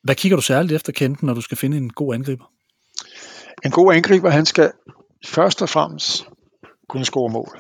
[0.04, 2.52] Hvad kigger du særligt efter Kenten, når du skal finde en god angriber?
[3.66, 4.72] En god angriber, han skal
[5.26, 6.28] først og fremmest
[6.90, 7.60] kunne score mål.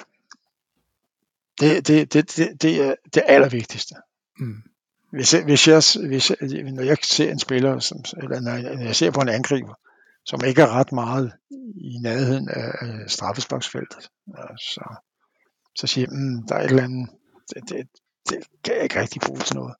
[1.59, 3.95] Det, det, det, det, det er det allervigtigste.
[4.39, 4.63] Mm.
[5.11, 8.75] Hvis, jeg, hvis, jeg, hvis jeg, når jeg ser en spiller, som, eller når jeg,
[8.75, 9.73] når jeg ser på en angriber,
[10.25, 11.31] som ikke er ret meget
[11.75, 12.71] i nærheden af
[13.07, 14.95] straffesparksfeltet, øh, så,
[15.75, 17.09] så siger jeg, mm, der er et eller andet,
[17.49, 17.87] det, det,
[18.29, 19.75] det kan jeg ikke rigtig bruge til noget.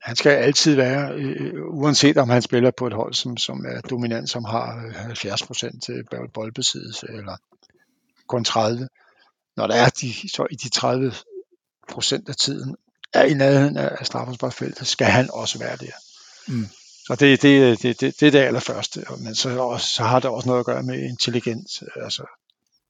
[0.00, 3.80] Han skal altid være, øh, uanset om han spiller på et hold, som, som er
[3.80, 4.90] dominant, som har
[5.74, 7.36] 70% til boldbesiddelse, eller
[8.26, 8.88] kun 30.
[9.56, 11.12] Når der er de, så i de 30
[11.88, 12.76] procent af tiden
[13.14, 15.92] er i nærheden af straffesparksfeltet, skal han også være der.
[16.48, 16.68] Mm.
[17.06, 19.04] Så det, det, det, det, det er det allerførste.
[19.18, 21.82] Men så, også, så har det også noget at gøre med intelligens.
[21.96, 22.22] Altså,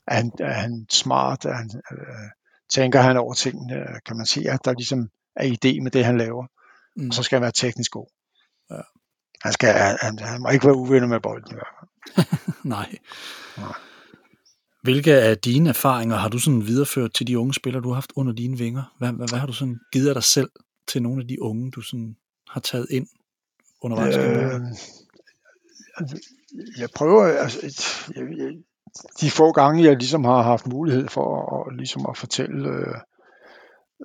[0.07, 1.45] er han, er han smart?
[1.45, 2.31] Er han, øh,
[2.71, 3.87] tænker han over tingene?
[4.07, 6.47] Kan man se, at der ligesom er idé med det, han laver?
[6.97, 7.09] Mm.
[7.09, 8.07] Og så skal han være teknisk god.
[8.71, 8.81] Ja.
[9.43, 12.27] Han, skal, han, han må ikke være uvenner med bolden i hvert fald.
[12.63, 12.99] Nej.
[13.57, 13.73] Nej.
[14.83, 18.13] Hvilke af dine erfaringer har du sådan videreført til de unge spillere, du har haft
[18.17, 18.95] under dine vinger?
[18.99, 20.51] Hvad, hvad, hvad har du sådan givet af dig selv
[20.89, 22.17] til nogle af de unge, du sådan
[22.49, 23.07] har taget ind
[23.81, 24.17] undervejs?
[24.17, 24.61] Øh,
[25.97, 26.17] altså,
[26.79, 27.61] jeg prøver, altså,
[28.17, 28.53] jeg, jeg,
[29.21, 31.27] de få gange, jeg ligesom har haft mulighed for
[31.61, 32.95] at, ligesom at fortælle øh,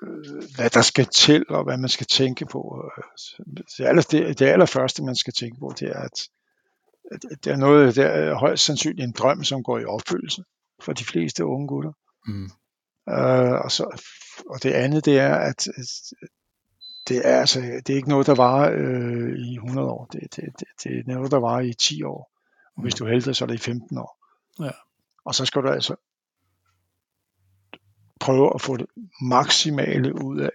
[0.02, 2.84] øh, hvad der skal til, og hvad man skal tænke på.
[3.00, 3.04] Øh,
[3.78, 6.28] det, aller, det, det allerførste, man skal tænke på, det er, at,
[7.12, 10.44] at det er noget, der er højst sandsynligt en drøm, som går i opfyldelse
[10.82, 11.92] for de fleste unge gutter.
[12.28, 12.50] Mm.
[13.08, 14.02] Uh, og, så,
[14.50, 15.68] og det andet, det er, at
[17.08, 20.06] det er, altså, det er ikke noget, der varer øh, i 100 år.
[20.06, 22.32] Det, det, det, det er noget, der varer i 10 år.
[22.76, 24.18] Og hvis du er heldig, så er det i 15 år.
[24.60, 24.72] Ja.
[25.26, 25.96] Og så skal du altså
[28.20, 28.86] prøve at få det
[29.22, 30.52] maksimale ud af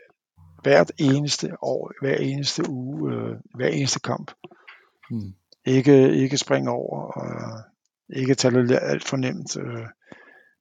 [0.62, 4.30] hvert eneste år, hver eneste uge, øh, hver eneste kamp.
[5.10, 5.34] Mm.
[5.64, 7.62] Ikke, ikke springe over, og
[8.08, 9.56] ikke tage det alt for nemt.
[9.56, 9.86] Øh,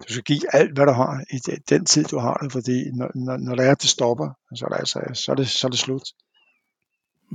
[0.07, 1.37] du skal give alt, hvad du har i
[1.69, 4.69] den tid, du har det, fordi når, når, når det er, det stopper, så er
[4.69, 6.03] det, altså, så er det, så er det slut.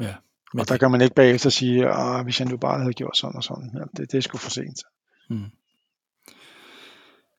[0.00, 0.14] Ja.
[0.52, 3.16] Men og der kan man ikke bagefter sige, at hvis jeg nu bare havde gjort
[3.16, 3.70] sådan og sådan.
[3.74, 4.78] Ja, det, det er sgu for sent.
[5.30, 5.44] Mm.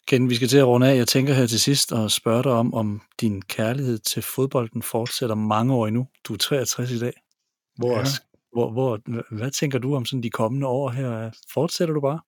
[0.08, 0.96] Ken, vi skal til at runde af.
[0.96, 5.36] Jeg tænker her til sidst og spørge dig om, om din kærlighed til fodbolden fortsætter
[5.36, 6.08] mange år endnu.
[6.24, 7.14] Du er 63 i dag.
[7.76, 8.04] Hvor, ja.
[8.52, 9.00] hvor, hvor,
[9.36, 11.32] hvad tænker du om sådan de kommende år her?
[11.54, 12.20] Fortsætter du bare?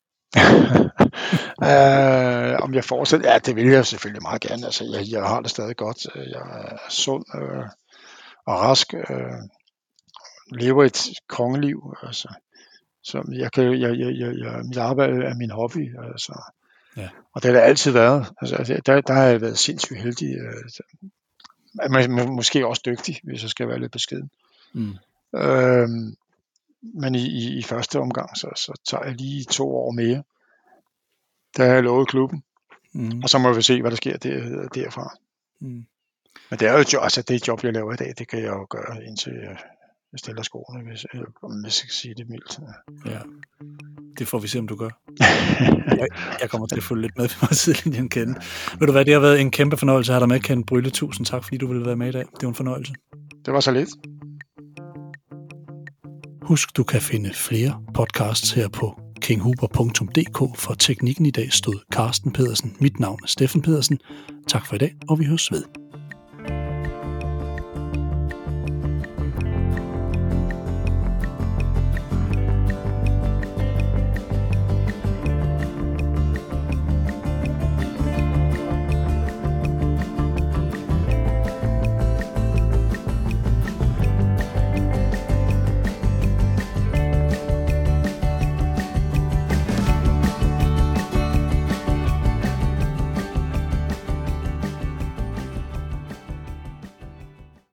[1.62, 3.32] Uh, om jeg fortsætter?
[3.32, 4.66] Ja, det vil jeg selvfølgelig meget gerne.
[4.66, 6.06] Altså, jeg, jeg har det stadig godt.
[6.16, 7.66] Jeg er sund uh,
[8.46, 8.94] og rask.
[9.10, 9.16] Uh,
[10.52, 11.96] lever et kongeliv.
[12.04, 12.34] Altså,
[13.04, 15.98] så jeg kan, jeg, jeg, jeg, jeg, mit arbejde er min hobby.
[16.12, 16.42] Altså,
[16.98, 17.10] Ja.
[17.34, 18.28] Og det har det altid været.
[18.42, 20.38] Altså, der, der har jeg været sindssygt heldig.
[20.38, 20.54] Øh,
[22.28, 24.30] måske også dygtig, hvis jeg skal være lidt beskeden.
[24.74, 24.96] Mm.
[25.36, 26.16] Øhm,
[26.82, 30.24] men i, i, i første omgang, så, så tager jeg lige to år mere.
[31.58, 32.44] Der har jeg lovet klubben.
[32.94, 33.22] Mm.
[33.24, 35.18] Og så må vi se, hvad der sker der, derfra.
[35.62, 35.86] Mm.
[36.50, 38.68] Men det er jo altså det job, jeg laver i dag, det kan jeg jo
[38.70, 39.34] gøre indtil
[40.12, 41.06] jeg stiller skoene, hvis,
[41.44, 42.60] om jeg skal sige det mildt.
[43.06, 43.20] Ja.
[44.20, 44.90] Det får vi se, om du gør.
[46.00, 46.08] jeg,
[46.42, 48.36] jeg kommer til at følge lidt med på sidelinjen, Ken.
[48.80, 50.90] Ved du hvad, det har været en kæmpe fornøjelse at have dig med, Ken Brylle.
[50.90, 52.26] Tusind tak, fordi du ville være med i dag.
[52.26, 52.94] Det var en fornøjelse.
[53.46, 53.90] Det var så lidt.
[56.50, 60.60] Husk, du kan finde flere podcasts her på kinghuber.dk.
[60.60, 62.76] For teknikken i dag stod Carsten Pedersen.
[62.80, 64.00] Mit navn er Steffen Pedersen.
[64.48, 65.89] Tak for i dag, og vi høres ved.